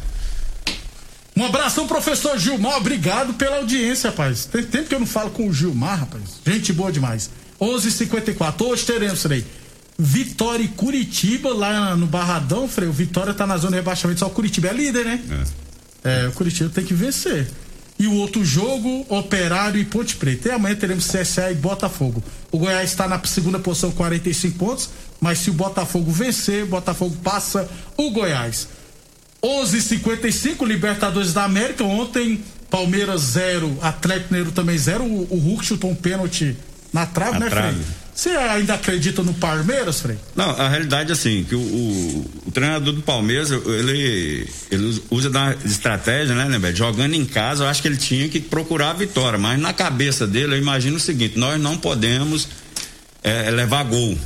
Um 1.37 1.44
abração, 1.44 1.87
professor 1.87 2.37
Gilmar. 2.38 2.77
Obrigado 2.79 3.35
pela 3.35 3.57
audiência, 3.59 4.11
rapaz. 4.11 4.44
Tem 4.44 4.62
tempo 4.64 4.88
que 4.88 4.94
eu 4.94 5.01
não 5.01 5.07
falo 5.07 5.31
com 5.31 5.48
o 5.48 5.53
Gilmar, 5.53 6.01
rapaz. 6.01 6.22
Gente 6.46 6.72
boa 6.72 6.90
demais. 6.90 7.31
11:54. 7.61 8.62
Hoje 8.66 8.85
teremos, 8.85 9.22
Frei. 9.22 9.44
Vitória 9.98 10.62
e 10.62 10.68
Curitiba 10.68 11.52
lá 11.52 11.96
no 11.96 12.06
Barradão, 12.06 12.68
Frei. 12.68 12.88
O 12.88 12.92
Vitória 12.92 13.34
tá 13.34 13.46
na 13.46 13.56
zona 13.56 13.72
de 13.72 13.76
rebaixamento, 13.78 14.20
só 14.20 14.26
o 14.26 14.30
Curitiba 14.30 14.68
é 14.68 14.72
líder, 14.72 15.04
né? 15.04 15.20
É. 16.04 16.28
o 16.28 16.32
Curitiba 16.32 16.70
tem 16.70 16.84
que 16.84 16.94
vencer. 16.94 17.48
E 17.98 18.06
o 18.06 18.14
outro 18.14 18.44
jogo, 18.44 19.04
Operário 19.08 19.80
e 19.80 19.84
Ponte 19.84 20.14
Preta. 20.14 20.50
E 20.50 20.52
amanhã 20.52 20.76
teremos 20.76 21.08
CSA 21.08 21.50
e 21.50 21.56
Botafogo. 21.56 22.22
O 22.52 22.58
Goiás 22.58 22.90
está 22.90 23.08
na 23.08 23.20
segunda 23.24 23.58
posição, 23.58 23.90
45 23.90 24.56
pontos. 24.56 24.90
Mas 25.20 25.38
se 25.38 25.50
o 25.50 25.52
Botafogo 25.52 26.12
vencer, 26.12 26.62
o 26.62 26.68
Botafogo 26.68 27.16
passa 27.24 27.68
o 27.96 28.12
Goiás. 28.12 28.68
11:55 29.42 30.64
Libertadores 30.64 31.32
da 31.32 31.42
América. 31.42 31.82
Ontem, 31.82 32.40
Palmeiras 32.70 33.20
0, 33.22 33.78
Atlético 33.82 34.32
Mineiro 34.32 34.52
também 34.52 34.78
0. 34.78 35.02
O, 35.02 35.34
o 35.34 35.38
Hulk 35.38 35.64
chutou 35.64 35.90
um 35.90 35.94
pênalti 35.96 36.56
na 36.92 37.04
trave, 37.04 37.32
Na 37.32 37.40
né, 37.40 37.50
trave. 37.50 37.82
Frei? 37.82 37.97
Você 38.18 38.31
ainda 38.31 38.74
acredita 38.74 39.22
no 39.22 39.33
Palmeiras, 39.33 40.00
Frei? 40.00 40.16
Não, 40.35 40.50
a 40.50 40.68
realidade 40.68 41.11
é 41.11 41.12
assim, 41.12 41.46
que 41.48 41.54
o, 41.54 41.61
o- 41.61 42.31
o 42.46 42.50
treinador 42.50 42.92
do 42.92 43.00
Palmeiras, 43.00 43.48
ele, 43.52 44.44
ele 44.72 45.00
usa 45.09 45.31
da 45.31 45.54
estratégia, 45.64 46.35
né, 46.35 46.59
né? 46.59 46.74
Jogando 46.74 47.14
em 47.14 47.24
casa, 47.24 47.62
eu 47.62 47.68
acho 47.68 47.81
que 47.81 47.87
ele 47.87 47.96
tinha 47.96 48.28
que 48.28 48.40
procurar 48.40 48.90
a 48.90 48.94
vitória, 48.94 49.38
mas 49.38 49.61
na 49.61 49.72
cabeça 49.72 50.26
dele, 50.26 50.54
eu 50.54 50.59
imagino 50.59 50.96
o 50.96 51.00
seguinte, 51.00 51.38
nós 51.38 51.61
não 51.61 51.76
podemos 51.78 52.48
é, 53.22 53.48
levar 53.52 53.85
gol. 53.85 54.18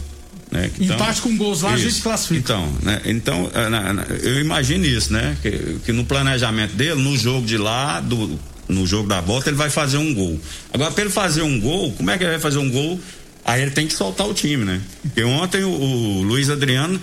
Né? 0.51 0.71
Empate 0.81 1.21
com 1.21 1.37
gols 1.37 1.61
lá, 1.61 1.75
a 1.75 1.77
gente 1.77 2.01
classifica. 2.01 2.41
Então, 2.41 2.73
né? 2.83 3.03
Então, 3.05 3.51
é, 3.53 4.27
eu 4.27 4.41
imagino 4.41 4.87
isso, 4.87 5.13
né? 5.13 5.37
Que, 5.43 5.51
que 5.85 5.93
no 5.93 6.07
planejamento 6.07 6.73
dele, 6.75 6.95
no 7.03 7.15
jogo 7.15 7.47
de 7.47 7.59
lá, 7.59 8.01
do, 8.01 8.41
no 8.69 8.87
jogo 8.87 9.07
da 9.07 9.21
volta, 9.21 9.51
ele 9.51 9.57
vai 9.59 9.69
fazer 9.69 9.99
um 9.99 10.15
gol. 10.15 10.41
Agora, 10.73 10.91
para 10.91 11.05
ele 11.05 11.13
fazer 11.13 11.43
um 11.43 11.61
gol, 11.61 11.93
como 11.93 12.11
é 12.11 12.17
que 12.17 12.25
ele 12.25 12.31
vai 12.31 12.41
fazer 12.41 12.57
um 12.57 12.71
gol? 12.71 12.99
Aí 13.45 13.63
ele 13.63 13.71
tem 13.73 13.87
que 13.87 13.95
soltar 13.95 14.27
o 14.29 14.35
time, 14.35 14.65
né? 14.65 14.81
Porque 15.03 15.25
ontem 15.25 15.65
o, 15.65 15.69
o 15.71 16.23
Luiz 16.23 16.49
Adriano, 16.49 17.01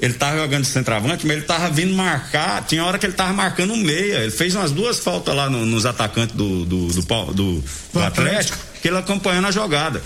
ele 0.00 0.14
tava 0.14 0.38
jogando 0.38 0.62
de 0.62 0.68
centroavante, 0.68 1.26
mas 1.26 1.36
ele 1.36 1.46
tava 1.46 1.68
vindo 1.70 1.92
marcar, 1.94 2.64
tinha 2.66 2.84
hora 2.84 2.98
que 2.98 3.06
ele 3.06 3.12
tava 3.12 3.32
marcando 3.32 3.72
um 3.72 3.76
meia. 3.76 4.16
Ele 4.20 4.30
fez 4.30 4.54
umas 4.54 4.70
duas 4.72 4.98
faltas 4.98 5.34
lá 5.34 5.50
no- 5.50 5.66
nos 5.66 5.84
atacantes 5.86 6.34
do, 6.34 6.64
do, 6.64 6.86
do, 6.88 7.02
do- 7.32 7.64
do 7.92 8.02
Atlético. 8.02 8.58
que 8.80 8.88
ele 8.88 8.96
acompanhando 8.98 9.46
a 9.46 9.50
jogada. 9.50 10.02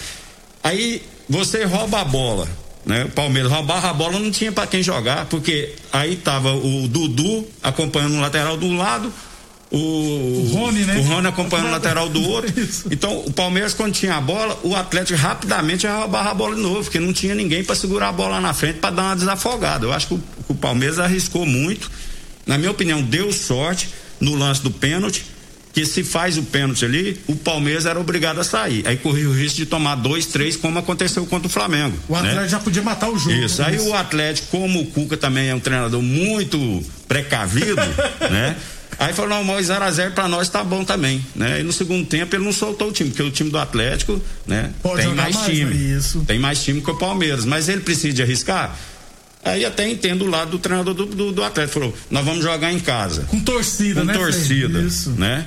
Aí 0.62 1.02
você 1.28 1.64
rouba 1.64 2.00
a 2.00 2.04
bola, 2.04 2.48
né? 2.84 3.04
O 3.04 3.08
Palmeiras 3.10 3.50
roubava 3.50 3.88
a 3.88 3.92
bola, 3.94 4.18
não 4.18 4.30
tinha 4.30 4.50
para 4.52 4.66
quem 4.66 4.82
jogar, 4.82 5.26
porque 5.26 5.72
aí 5.92 6.16
tava 6.16 6.52
o 6.52 6.86
Dudu 6.88 7.46
acompanhando 7.62 8.16
o 8.16 8.20
lateral 8.20 8.56
do 8.56 8.70
lado, 8.72 9.12
o, 9.70 10.48
Rony, 10.52 10.80
né? 10.84 10.98
o 10.98 11.02
Rony 11.02 11.26
acompanhando 11.26 11.68
o 11.68 11.70
lateral 11.72 12.08
do 12.08 12.22
outro. 12.22 12.52
Então, 12.90 13.18
o 13.20 13.32
Palmeiras, 13.32 13.74
quando 13.74 13.92
tinha 13.92 14.14
a 14.14 14.20
bola, 14.20 14.58
o 14.62 14.74
Atlético 14.76 15.18
rapidamente 15.18 15.86
roubava 15.86 16.30
a 16.30 16.34
bola 16.34 16.54
de 16.54 16.62
novo, 16.62 16.84
porque 16.84 17.00
não 17.00 17.12
tinha 17.12 17.34
ninguém 17.34 17.64
para 17.64 17.74
segurar 17.74 18.08
a 18.08 18.12
bola 18.12 18.36
lá 18.36 18.40
na 18.40 18.54
frente 18.54 18.78
para 18.78 18.90
dar 18.90 19.02
uma 19.02 19.16
desafogada. 19.16 19.84
Eu 19.84 19.92
acho 19.92 20.08
que 20.08 20.14
o, 20.14 20.22
o 20.48 20.54
Palmeiras 20.54 20.98
arriscou 20.98 21.44
muito. 21.44 21.90
Na 22.46 22.56
minha 22.56 22.70
opinião, 22.70 23.02
deu 23.02 23.32
sorte 23.32 23.88
no 24.20 24.34
lance 24.34 24.62
do 24.62 24.70
pênalti, 24.70 25.26
que 25.72 25.84
se 25.84 26.02
faz 26.02 26.38
o 26.38 26.42
pênalti 26.42 26.84
ali, 26.86 27.20
o 27.26 27.36
Palmeiras 27.36 27.84
era 27.84 28.00
obrigado 28.00 28.40
a 28.40 28.44
sair. 28.44 28.86
Aí 28.86 28.96
corria 28.96 29.28
o 29.28 29.32
risco 29.32 29.58
de 29.58 29.66
tomar 29.66 29.96
dois, 29.96 30.24
três, 30.24 30.56
como 30.56 30.78
aconteceu 30.78 31.26
contra 31.26 31.48
o 31.48 31.50
Flamengo. 31.50 31.94
O 32.08 32.14
né? 32.14 32.20
Atlético 32.20 32.48
já 32.48 32.58
podia 32.60 32.82
matar 32.82 33.10
o 33.10 33.18
jogo. 33.18 33.32
Isso. 33.32 33.62
Aí 33.62 33.78
o 33.80 33.94
Atlético, 33.94 34.48
como 34.48 34.80
o 34.80 34.86
Cuca 34.86 35.18
também 35.18 35.50
é 35.50 35.54
um 35.54 35.60
treinador 35.60 36.00
muito 36.00 36.82
precavido, 37.06 37.76
né? 38.30 38.56
Aí 38.98 39.12
falou, 39.12 39.30
não, 39.30 39.44
mas 39.44 39.68
0x0 39.68 40.12
pra 40.12 40.26
nós 40.26 40.48
tá 40.48 40.64
bom 40.64 40.82
também, 40.84 41.24
né? 41.34 41.60
E 41.60 41.62
no 41.62 41.72
segundo 41.72 42.06
tempo 42.06 42.34
ele 42.34 42.44
não 42.44 42.52
soltou 42.52 42.88
o 42.88 42.92
time, 42.92 43.10
porque 43.10 43.22
o 43.22 43.30
time 43.30 43.50
do 43.50 43.58
Atlético, 43.58 44.20
né? 44.46 44.70
Pode 44.82 45.02
tem 45.02 45.14
mais, 45.14 45.34
mais, 45.34 45.46
time. 45.46 45.74
né? 45.74 45.96
Isso. 45.98 46.24
Tem 46.26 46.38
mais 46.38 46.62
time 46.64 46.80
que 46.80 46.90
o 46.90 46.96
Palmeiras, 46.96 47.44
mas 47.44 47.68
ele 47.68 47.80
precisa 47.82 48.14
de 48.14 48.22
arriscar. 48.22 48.74
Aí 49.44 49.64
até 49.64 49.88
entendo 49.88 50.22
o 50.24 50.28
lado 50.28 50.52
do 50.52 50.58
treinador 50.58 50.94
do, 50.94 51.06
do, 51.06 51.30
do 51.32 51.44
Atlético. 51.44 51.74
Falou, 51.80 51.94
nós 52.10 52.24
vamos 52.24 52.42
jogar 52.42 52.72
em 52.72 52.80
casa 52.80 53.22
Com 53.28 53.38
torcida, 53.40 54.00
com 54.00 54.06
né? 54.06 54.14
Frei? 54.14 54.24
torcida, 54.26 54.80
Isso. 54.80 55.10
né? 55.10 55.44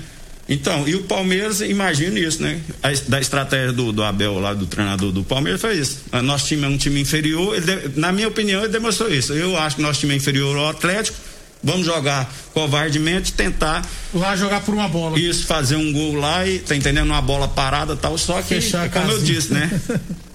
Então, 0.51 0.87
e 0.87 0.95
o 0.95 1.03
Palmeiras, 1.03 1.61
imagina 1.61 2.19
isso, 2.19 2.41
né? 2.41 2.59
A, 2.81 2.89
da 3.07 3.19
estratégia 3.21 3.71
do, 3.71 3.91
do 3.91 4.01
Abel 4.01 4.39
lá, 4.39 4.51
do 4.53 4.65
treinador 4.65 5.11
do 5.11 5.23
Palmeiras, 5.23 5.61
foi 5.61 5.75
isso. 5.77 5.99
Nosso 6.23 6.47
time 6.47 6.65
é 6.65 6.67
um 6.67 6.75
time 6.77 6.99
inferior, 6.99 7.55
ele 7.55 7.91
na 7.95 8.11
minha 8.11 8.27
opinião, 8.27 8.61
ele 8.63 8.71
demonstrou 8.71 9.13
isso. 9.13 9.31
Eu 9.33 9.55
acho 9.57 9.75
que 9.75 9.81
nosso 9.83 9.99
time 9.99 10.13
é 10.13 10.17
inferior 10.17 10.57
ao 10.57 10.69
Atlético, 10.69 11.15
vamos 11.63 11.85
jogar 11.85 12.31
covardemente, 12.53 13.33
tentar 13.33 13.85
Lá 14.13 14.35
jogar 14.35 14.61
por 14.61 14.73
uma 14.73 14.87
bola. 14.87 15.19
isso, 15.19 15.45
fazer 15.45 15.75
um 15.75 15.91
gol 15.93 16.15
lá 16.15 16.45
e, 16.47 16.59
tá 16.59 16.75
entendendo? 16.75 17.07
Uma 17.07 17.21
bola 17.21 17.47
parada 17.47 17.93
e 17.93 17.97
tal, 17.97 18.17
só 18.17 18.41
que, 18.41 18.55
Fechar 18.55 18.85
a 18.85 18.89
como 18.89 19.11
eu 19.11 19.19
disse, 19.21 19.53
né? 19.53 19.69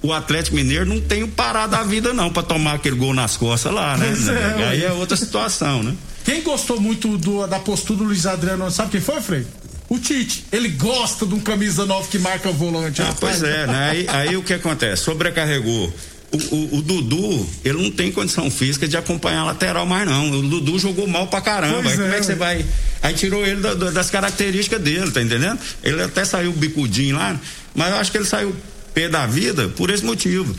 O 0.02 0.12
Atlético 0.12 0.56
Mineiro 0.56 0.84
não 0.84 1.00
tem 1.00 1.22
o 1.22 1.28
parar 1.28 1.66
da 1.66 1.82
vida 1.82 2.12
não, 2.12 2.30
pra 2.30 2.42
tomar 2.42 2.74
aquele 2.74 2.96
gol 2.96 3.14
nas 3.14 3.36
costas 3.36 3.72
lá, 3.72 3.96
né? 3.96 4.12
É. 4.60 4.64
Aí 4.68 4.84
é 4.84 4.92
outra 4.92 5.16
situação, 5.16 5.82
né? 5.82 5.94
Quem 6.24 6.42
gostou 6.42 6.80
muito 6.80 7.16
do- 7.18 7.46
da 7.46 7.58
postura 7.58 7.98
do 7.98 8.04
Luiz 8.04 8.26
Adriano, 8.26 8.70
sabe 8.70 8.90
quem 8.92 9.00
foi, 9.00 9.20
Frei? 9.20 9.46
O 9.88 9.98
Tite. 9.98 10.44
Ele 10.50 10.68
gosta 10.70 11.26
de 11.26 11.34
um 11.34 11.40
camisa 11.40 11.84
9 11.84 12.08
que 12.08 12.18
marca 12.18 12.50
volante. 12.50 13.02
Ah, 13.02 13.06
rapaz. 13.06 13.38
pois 13.38 13.42
é, 13.42 13.66
né? 13.66 13.90
Aí, 13.90 14.06
aí 14.08 14.36
o 14.36 14.42
que 14.42 14.54
acontece? 14.54 15.02
Sobrecarregou. 15.04 15.92
O, 16.34 16.54
o- 16.54 16.78
o 16.78 16.82
Dudu, 16.82 17.48
ele 17.64 17.82
não 17.82 17.90
tem 17.90 18.10
condição 18.10 18.50
física 18.50 18.88
de 18.88 18.96
acompanhar 18.96 19.40
a 19.40 19.44
lateral 19.44 19.86
mais 19.86 20.06
não. 20.08 20.30
O 20.30 20.42
Dudu 20.48 20.78
jogou 20.78 21.06
mal 21.06 21.26
pra 21.28 21.40
caramba. 21.40 21.82
Pois 21.82 21.92
Aí 21.92 21.98
como 21.98 22.12
é, 22.12 22.16
é 22.16 22.20
que 22.20 22.26
você 22.26 22.34
vai. 22.34 22.64
Aí 23.02 23.14
tirou 23.14 23.46
ele 23.46 23.60
da- 23.60 23.74
da- 23.74 23.90
das 23.90 24.10
características 24.10 24.80
dele, 24.80 25.10
tá 25.10 25.22
entendendo? 25.22 25.58
Ele 25.82 26.02
até 26.02 26.24
saiu 26.24 26.52
bicudinho 26.52 27.16
lá, 27.16 27.38
mas 27.74 27.90
eu 27.92 27.96
acho 27.98 28.10
que 28.10 28.18
ele 28.18 28.24
saiu 28.26 28.54
pé 28.92 29.08
da 29.08 29.26
vida 29.26 29.68
por 29.68 29.90
esse 29.90 30.04
motivo. 30.04 30.54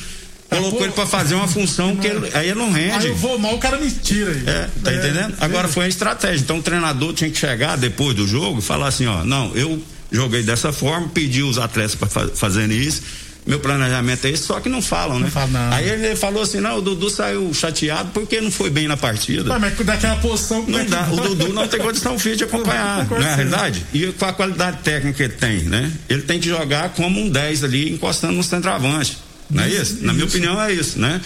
Colocou 0.50 0.78
pô, 0.80 0.84
ele 0.86 0.94
pra 0.94 1.08
fazer 1.08 1.34
uma 1.34 1.48
função 1.48 1.96
que 1.96 2.06
ele, 2.06 2.30
aí 2.34 2.48
ele 2.50 2.60
não 2.60 2.68
Aí 2.74 2.90
rende. 2.90 3.08
eu 3.08 3.16
vou 3.16 3.38
mal, 3.40 3.56
o 3.56 3.58
cara 3.58 3.78
me 3.78 3.90
tira 3.90 4.32
aí. 4.32 4.44
É, 4.46 4.70
tá 4.84 4.94
entendendo? 4.94 5.34
Agora 5.42 5.68
foi 5.68 5.86
a 5.86 5.88
estratégia. 5.88 6.44
Então 6.44 6.60
o 6.60 6.62
treinador 6.62 7.14
tinha 7.14 7.30
que 7.30 7.38
chegar 7.38 7.76
depois 7.78 8.16
do 8.16 8.28
jogo 8.28 8.60
e 8.60 8.62
falar 8.62 8.88
assim, 8.88 9.08
ó, 9.08 9.24
não, 9.24 9.52
eu 9.56 9.82
joguei 10.12 10.44
dessa 10.44 10.72
forma, 10.72 11.08
pedi 11.10 11.42
os 11.42 11.58
atletas 11.58 11.96
para 11.96 12.08
fa 12.08 12.28
fazerem 12.30 12.78
isso. 12.78 13.02
Meu 13.46 13.60
planejamento 13.60 14.26
é 14.26 14.32
esse, 14.32 14.44
só 14.44 14.60
que 14.60 14.68
não 14.68 14.82
falam, 14.82 15.20
né? 15.20 15.26
Não 15.26 15.32
fala 15.32 15.48
nada. 15.48 15.76
Aí 15.76 15.88
ele 15.88 16.16
falou 16.16 16.42
assim, 16.42 16.60
não, 16.60 16.78
o 16.80 16.82
Dudu 16.82 17.12
saiu 17.12 17.54
chateado 17.54 18.10
porque 18.12 18.42
não 18.42 18.50
foi 18.50 18.72
bem 18.72 18.88
na 18.88 18.98
partida. 18.98 19.52
Ué, 19.54 19.60
mas 19.60 19.78
daquela 19.78 20.16
posição. 20.16 20.66
é 20.68 20.72
Não 20.72 20.80
que 20.84 20.90
dá, 20.90 21.08
o? 21.12 21.16
Dudu 21.16 21.54
não 21.54 21.68
tem 21.68 21.80
condição 21.80 22.18
física 22.18 22.38
de 22.38 22.44
acompanhar, 22.56 23.02
Concordo 23.02 23.24
não 23.24 23.30
é 23.30 23.34
a 23.34 23.36
realidade? 23.36 23.86
E 23.94 24.08
com 24.08 24.26
a 24.26 24.34
qualidade 24.34 24.78
técnica 24.82 25.16
que 25.18 25.24
ele 25.24 25.34
tem, 25.34 25.64
né? 25.70 25.92
Ele 26.10 26.24
tem 26.24 26.40
que 26.40 26.48
jogar 26.50 26.90
como 26.96 27.22
um 27.22 27.30
10 27.30 27.64
ali, 27.64 27.94
encostando 27.94 28.34
no 28.34 28.44
centroavante. 28.44 29.18
Não 29.48 29.64
é 29.64 29.70
isso? 29.70 30.00
Na 30.02 30.12
minha 30.12 30.26
isso. 30.26 30.36
opinião 30.38 30.60
é 30.60 30.74
isso, 30.74 30.98
né? 31.00 31.22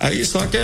Aí 0.00 0.24
só 0.24 0.46
que 0.46 0.56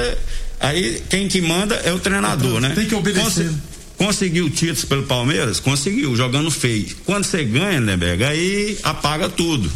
aí 0.59 1.03
quem 1.11 1.29
que 1.29 1.43
manda 1.43 1.75
é 1.85 1.93
o 1.93 1.99
treinador, 1.99 2.59
né? 2.59 2.73
Tem 2.75 2.87
que 2.87 2.95
obedecer. 2.95 3.45
Conse- 3.45 3.51
Conseguiu 3.99 4.49
títulos 4.49 4.87
pelo 4.87 5.03
Palmeiras? 5.03 5.61
Conseguiu, 5.61 6.17
jogando 6.17 6.51
feio. 6.51 6.87
Quando 7.05 7.25
você 7.25 7.45
ganha, 7.45 7.79
Lindenberg, 7.79 8.25
aí 8.25 8.79
apaga 8.83 9.29
tudo. 9.29 9.71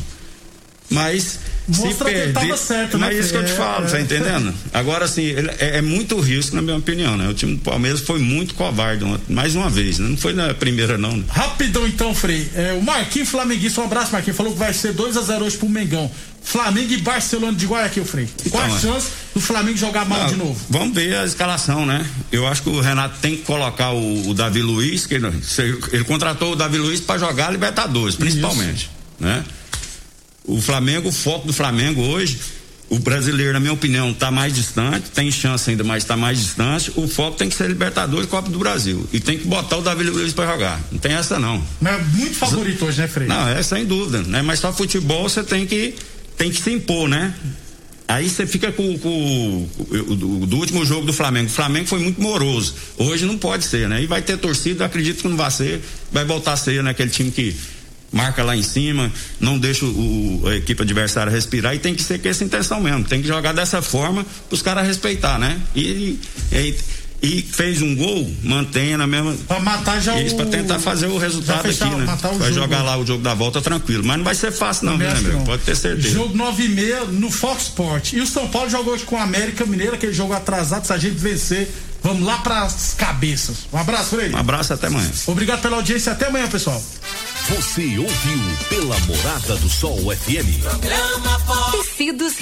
Mas 0.91 1.39
Mostra 1.67 1.91
se 1.91 2.15
perder, 2.15 2.59
certo, 2.59 2.99
né, 2.99 3.07
mas 3.07 3.19
isso 3.19 3.31
que 3.31 3.39
eu 3.39 3.45
te 3.47 3.53
falo, 3.53 3.87
É, 3.87 3.91
tá 3.91 3.99
é. 3.99 4.03
entendendo? 4.03 4.55
Agora 4.73 5.07
assim, 5.07 5.35
é, 5.59 5.79
é 5.79 5.83
muito 5.83 6.21
risco 6.21 6.55
na 6.55 6.61
minha 6.61 6.77
opinião, 6.77 7.17
né? 7.17 7.27
O 7.29 7.33
time 7.35 7.55
do 7.55 7.61
Palmeiras 7.63 8.01
foi 8.01 8.19
muito 8.19 8.55
covarde 8.55 9.03
ontem, 9.03 9.33
mais 9.35 9.55
uma 9.57 9.71
vez, 9.71 9.99
né? 9.99 10.09
não 10.09 10.17
foi 10.17 10.35
na 10.35 10.53
primeira 10.53 10.99
não. 10.99 11.17
né? 11.17 11.25
Rapidão 11.29 11.87
então, 11.87 12.15
Frei. 12.15 12.49
É, 12.55 12.75
o 12.75 12.83
Marquinhos 12.83 13.31
Flamenguista, 13.31 13.81
um 13.81 13.85
abraço, 13.85 14.13
Marquinhos. 14.13 14.37
Falou 14.37 14.53
que 14.53 14.59
vai 14.59 14.75
ser 14.75 14.93
2x0 14.95 15.41
hoje 15.43 15.57
pro 15.57 15.69
Mengão. 15.69 16.11
Flamengo 16.43 16.93
e 16.93 16.99
Barcelona 16.99 17.57
de 17.57 17.65
Guayaquil, 17.65 18.05
Frei. 18.05 18.29
Qual 18.51 18.63
a 18.63 18.67
Então, 18.67 18.77
é. 18.77 18.81
chance 18.95 19.09
do 19.35 19.41
Flamengo 19.41 19.79
jogar 19.79 20.05
mal 20.05 20.25
Ah, 20.25 20.27
de 20.27 20.37
novo? 20.37 20.61
Vamos 20.69 20.95
ver 20.95 21.17
a 21.17 21.25
escalação, 21.25 21.87
né? 21.87 22.07
Eu 22.31 22.47
acho 22.47 22.63
que 22.63 22.69
o 22.69 22.81
Renato 22.83 23.19
tem 23.23 23.37
que 23.37 23.43
colocar 23.45 23.93
o, 23.93 24.29
o 24.29 24.35
Davi 24.35 24.61
Luiz, 24.61 25.07
que 25.07 25.15
ele, 25.15 25.27
ele 25.91 26.05
contratou 26.05 26.53
o 26.53 26.57
Davi 26.57 26.77
Luiz 26.77 27.01
para 27.01 27.19
jogar 27.19 27.49
a 27.49 27.51
Libertadores, 27.51 28.15
principalmente, 28.17 28.91
né? 29.19 29.43
O 30.47 30.61
Flamengo, 30.61 31.09
o 31.09 31.13
foco 31.13 31.47
do 31.47 31.53
Flamengo 31.53 32.03
hoje, 32.03 32.39
o 32.91 32.99
brasileiro, 32.99 33.55
na 33.55 33.61
minha 33.61 33.73
opinião, 33.73 34.11
está 34.11 34.31
mais 34.31 34.55
distante, 34.55 35.09
tem 35.11 35.31
chance 35.31 35.71
ainda, 35.71 35.83
mas 35.83 36.03
está 36.03 36.17
mais 36.17 36.39
distante. 36.39 36.93
O 36.97 37.09
foco 37.09 37.37
tem 37.39 37.49
que 37.49 37.55
ser 37.55 37.67
Libertadores 37.69 38.27
e 38.27 38.29
Copa 38.29 38.51
do 38.51 38.59
Brasil. 38.59 39.09
E 39.13 39.19
tem 39.21 39.39
que 39.39 39.47
botar 39.47 39.79
o 39.79 39.83
Davi 39.83 40.05
Luiz 40.05 40.33
para 40.35 40.51
jogar. 40.53 40.81
Não 40.93 40.99
tem 40.99 41.13
essa 41.13 41.39
não. 41.39 41.63
Mas 41.81 41.95
é 41.99 42.05
muito 42.17 42.35
favorito 42.35 42.85
hoje, 42.85 43.01
né, 43.01 43.09
Frei? 43.09 43.27
Não, 43.27 43.49
é 43.49 43.63
sem 43.63 43.87
dúvida, 43.87 44.23
né? 44.23 44.43
Mas 44.43 44.61
só 44.61 44.73
futebol 44.73 45.29
você 45.29 45.43
tem 45.43 45.67
que 45.67 45.95
tem 46.37 46.51
que 46.51 46.61
se 46.61 46.71
impor, 46.73 47.09
né? 47.09 47.33
Aí 48.07 48.29
você 48.29 48.47
fica 48.47 48.71
com, 48.71 48.99
com 48.99 49.09
o- 49.09 49.69
o- 50.11 50.15
do, 50.15 50.47
do 50.47 50.57
último 50.59 50.85
jogo 50.85 51.07
do 51.07 51.13
Flamengo. 51.13 51.47
O 51.47 51.53
Flamengo 51.53 51.87
foi 51.87 52.01
muito 52.01 52.21
moroso. 52.21 52.75
Hoje 52.99 53.25
não 53.25 53.39
pode 53.39 53.65
ser, 53.65 53.89
né? 53.89 54.03
E 54.03 54.07
vai 54.07 54.21
ter 54.21 54.37
torcida, 54.37 54.85
acredito 54.85 55.23
que 55.23 55.29
não 55.29 55.39
vai 55.39 55.51
ser. 55.51 55.81
Vai 56.13 56.25
voltar 56.27 56.53
a 56.53 56.57
ser, 56.59 56.83
né? 56.83 56.91
Aquele 56.91 57.09
time 57.09 57.31
que 57.31 57.57
marca 58.15 58.43
lá 58.43 58.57
em 58.57 58.63
cima, 58.63 59.11
não 59.41 59.59
deixa 59.59 59.85
o, 59.85 60.43
a 60.47 60.55
equipe 60.55 60.81
adversária 60.83 61.31
respirar 61.31 61.75
e 61.75 61.79
tem 61.79 61.95
que 61.95 62.03
ser 62.03 62.19
com 62.21 62.29
essa 62.29 62.45
intenção 62.45 62.81
mesmo. 62.81 63.05
Tem 63.05 63.21
que 63.21 63.29
jogar 63.29 63.53
dessa 63.53 63.83
forma 63.83 64.25
para 64.49 64.55
os 64.55 64.63
caras 64.63 64.87
respeitar, 64.87 65.39
né? 65.39 65.61
E, 65.75 66.19
e, 66.53 66.75
e 67.23 67.43
fez 67.43 67.81
um 67.81 67.95
gol, 67.97 68.31
mantenha 68.43 68.99
na 68.99 69.07
mesma. 69.07 69.35
Pra 69.49 69.59
matar 69.59 70.01
já 70.01 70.21
Isso, 70.21 70.35
o. 70.35 70.37
pra 70.37 70.47
tentar 70.47 70.79
fazer 70.79 71.07
o 71.07 71.17
resultado 71.17 71.69
aqui, 71.69 71.85
né? 71.85 72.05
Vai 72.23 72.49
jogo. 72.49 72.53
jogar 72.53 72.83
lá 72.83 72.99
o 72.99 73.07
jogo 73.07 73.23
da 73.23 73.33
volta 73.35 73.61
tranquilo. 73.63 74.05
Mas 74.05 74.19
não 74.19 74.25
vai 74.25 74.35
ser 74.35 74.53
fácil, 74.53 74.87
não, 74.87 74.93
Também 74.99 75.09
viu, 75.15 75.23
né, 75.23 75.29
meu? 75.29 75.39
não. 75.39 75.45
Pode 75.47 75.63
ter 75.63 75.75
certeza. 75.75 76.11
Jogo 76.11 76.37
9 76.37 76.65
e 76.65 76.69
meia 76.69 77.05
no 77.07 77.31
Fox 77.31 77.65
Sport. 77.65 78.13
E 78.13 78.21
o 78.21 78.27
São 78.27 78.47
Paulo 78.49 78.69
jogou 78.69 78.93
hoje 78.95 79.05
com 79.05 79.17
a 79.17 79.23
América 79.23 79.65
Mineira, 79.65 79.95
aquele 79.95 80.13
jogo 80.13 80.35
atrasado. 80.35 80.87
Se 80.87 80.93
a 80.93 80.99
gente 80.99 81.17
vencer, 81.17 81.69
vamos 82.05 82.23
lá 82.23 82.39
pras 82.39 82.95
cabeças. 82.97 83.67
Um 83.73 83.79
abraço, 83.79 84.11
Freire. 84.11 84.35
Um 84.35 84.39
abraço 84.39 84.73
até 84.75 84.87
amanhã. 84.87 85.11
Obrigado 85.27 85.63
pela 85.63 85.77
audiência. 85.79 86.13
Até 86.13 86.27
amanhã, 86.27 86.47
pessoal. 86.47 86.81
Você 87.49 87.99
ouviu 87.99 88.41
pela 88.69 88.99
Morada 89.01 89.57
do 89.57 89.69
Sol 89.69 89.99
FM. 90.15 90.63
Programa. 90.63 91.73
Tecidos 91.73 92.35